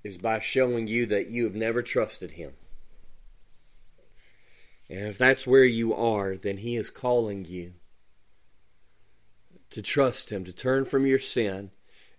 is 0.04 0.18
by 0.18 0.40
showing 0.40 0.88
you 0.88 1.06
that 1.06 1.30
you 1.30 1.44
have 1.44 1.54
never 1.54 1.84
trusted 1.84 2.32
Him. 2.32 2.54
And 4.90 5.02
if 5.02 5.20
that's 5.20 5.46
where 5.46 5.64
you 5.64 5.94
are, 5.94 6.36
then 6.36 6.58
He 6.58 6.76
is 6.76 6.90
calling 6.90 7.46
you 7.46 7.74
to 9.70 9.84
trust 9.84 10.32
Him, 10.32 10.46
to 10.46 10.52
turn 10.52 10.84
from 10.84 11.06
your 11.06 11.20
sin, 11.20 11.70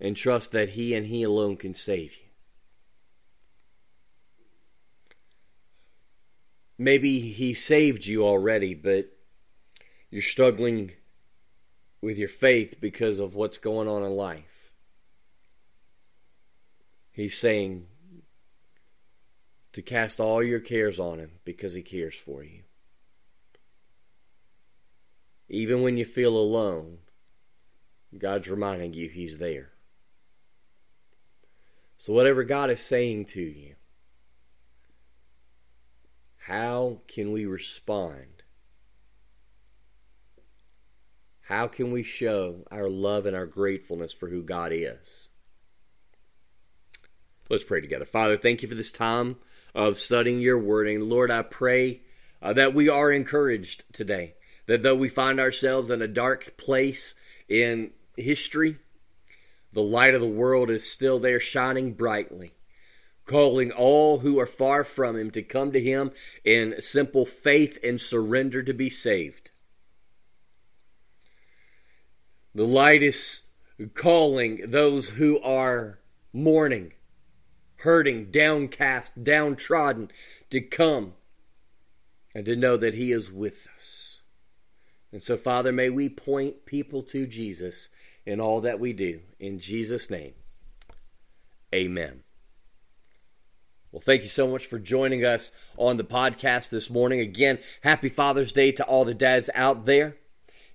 and 0.01 0.17
trust 0.17 0.53
that 0.53 0.69
He 0.69 0.95
and 0.95 1.09
He 1.09 1.25
alone 1.25 1.57
can 1.57 1.75
save 1.75 2.15
you. 2.15 2.29
Maybe 6.79 7.19
He 7.19 7.55
saved 7.55 8.07
you 8.07 8.25
already, 8.25 8.73
but 8.73 9.09
you're 10.13 10.23
struggling 10.23 10.93
with 12.03 12.19
your 12.19 12.29
faith 12.29 12.81
because 12.81 13.19
of 13.19 13.35
what's 13.35 13.59
going 13.59 13.89
on 13.89 14.03
in 14.03 14.13
life. 14.13 14.73
He's 17.11 17.37
saying 17.37 17.87
to 19.73 19.83
cast 19.83 20.21
all 20.21 20.43
your 20.43 20.61
cares 20.61 20.99
on 20.99 21.19
Him 21.19 21.33
because 21.45 21.75
He 21.75 21.83
cares 21.83 22.15
for 22.15 22.43
you. 22.43 22.63
Even 25.49 25.83
when 25.83 25.97
you 25.97 26.05
feel 26.05 26.37
alone, 26.37 26.99
God's 28.17 28.49
reminding 28.49 28.95
you 28.95 29.09
He's 29.09 29.39
there. 29.39 29.71
So, 31.99 32.15
whatever 32.15 32.45
God 32.45 32.71
is 32.71 32.81
saying 32.81 33.27
to 33.27 33.43
you, 33.43 33.75
how 36.39 37.03
can 37.07 37.33
we 37.33 37.45
respond? 37.45 38.40
How 41.51 41.67
can 41.67 41.91
we 41.91 42.05
show 42.05 42.65
our 42.71 42.89
love 42.89 43.27
and 43.27 43.35
our 43.35 43.45
gratefulness 43.45 44.13
for 44.13 44.29
who 44.29 44.41
God 44.41 44.71
is? 44.73 45.27
Let's 47.49 47.65
pray 47.65 47.81
together. 47.81 48.05
Father, 48.05 48.37
thank 48.37 48.63
you 48.63 48.69
for 48.69 48.77
this 48.77 48.93
time 48.93 49.35
of 49.75 49.99
studying 49.99 50.39
your 50.39 50.61
word. 50.61 50.87
And 50.87 51.03
Lord, 51.03 51.29
I 51.29 51.43
pray 51.43 52.03
uh, 52.41 52.53
that 52.53 52.73
we 52.73 52.89
are 52.89 53.11
encouraged 53.11 53.83
today. 53.93 54.35
That 54.67 54.85
though 54.85 54.95
we 54.95 55.09
find 55.09 55.41
ourselves 55.41 55.91
in 55.91 56.01
a 56.01 56.07
dark 56.07 56.57
place 56.57 57.17
in 57.49 57.91
history, 58.17 58.77
the 59.73 59.83
light 59.83 60.15
of 60.15 60.21
the 60.21 60.29
world 60.29 60.71
is 60.71 60.89
still 60.89 61.19
there 61.19 61.41
shining 61.41 61.95
brightly, 61.95 62.53
calling 63.25 63.73
all 63.73 64.21
who 64.21 64.39
are 64.39 64.47
far 64.47 64.85
from 64.85 65.17
Him 65.17 65.33
to 65.33 65.43
come 65.43 65.73
to 65.73 65.81
Him 65.81 66.13
in 66.45 66.81
simple 66.81 67.27
faith 67.27 67.77
and 67.83 68.01
surrender 68.01 68.63
to 68.63 68.73
be 68.73 68.89
saved. 68.89 69.50
The 72.55 72.67
light 72.67 73.03
is 73.03 73.43
calling 73.95 74.71
those 74.71 75.11
who 75.11 75.41
are 75.41 75.99
mourning, 76.33 76.93
hurting, 77.77 78.31
downcast, 78.31 79.23
downtrodden 79.23 80.11
to 80.51 80.61
come 80.61 81.15
and 82.35 82.45
to 82.47 82.57
know 82.57 82.77
that 82.77 82.95
He 82.95 83.13
is 83.13 83.33
with 83.33 83.69
us. 83.77 84.21
And 85.13 85.23
so, 85.23 85.37
Father, 85.37 85.73
may 85.73 85.91
we 85.91 86.09
point 86.09 86.67
people 86.67 87.03
to 87.05 87.27
Jesus 87.27 87.89
in 88.27 88.41
all 88.41 88.61
that 88.61 88.79
we 88.79 88.93
do. 88.93 89.21
In 89.39 89.59
Jesus' 89.59 90.11
name, 90.11 90.35
amen. 91.75 92.23
Well, 93.91 94.01
thank 94.01 94.23
you 94.23 94.29
so 94.29 94.49
much 94.49 94.67
for 94.67 94.79
joining 94.79 95.25
us 95.25 95.51
on 95.77 95.97
the 95.97 96.05
podcast 96.05 96.71
this 96.71 96.91
morning. 96.91 97.19
Again, 97.19 97.59
happy 97.83 98.09
Father's 98.09 98.53
Day 98.53 98.71
to 98.73 98.85
all 98.85 99.05
the 99.05 99.15
dads 99.15 99.51
out 99.53 99.85
there. 99.85 100.17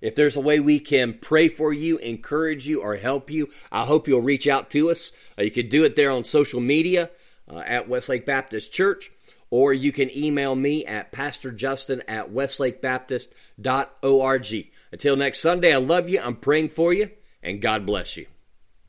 If 0.00 0.14
there's 0.14 0.36
a 0.36 0.40
way 0.40 0.60
we 0.60 0.78
can 0.78 1.14
pray 1.14 1.48
for 1.48 1.72
you, 1.72 1.96
encourage 1.98 2.66
you, 2.66 2.82
or 2.82 2.96
help 2.96 3.30
you, 3.30 3.48
I 3.72 3.84
hope 3.84 4.08
you'll 4.08 4.20
reach 4.20 4.46
out 4.46 4.68
to 4.70 4.90
us. 4.90 5.12
Uh, 5.38 5.42
you 5.42 5.50
can 5.50 5.68
do 5.68 5.84
it 5.84 5.96
there 5.96 6.10
on 6.10 6.24
social 6.24 6.60
media 6.60 7.10
uh, 7.50 7.58
at 7.58 7.88
Westlake 7.88 8.24
Baptist 8.26 8.72
Church, 8.72 9.10
or 9.50 9.72
you 9.72 9.92
can 9.92 10.14
email 10.16 10.54
me 10.54 10.84
at 10.84 11.10
pastorjustin 11.12 12.02
at 12.08 12.30
westlakebaptist.org. 12.30 14.66
Until 14.92 15.16
next 15.16 15.40
Sunday, 15.40 15.74
I 15.74 15.78
love 15.78 16.08
you. 16.08 16.20
I'm 16.20 16.36
praying 16.36 16.68
for 16.70 16.92
you 16.92 17.10
and 17.42 17.62
God 17.62 17.86
bless 17.86 18.16
you. 18.16 18.26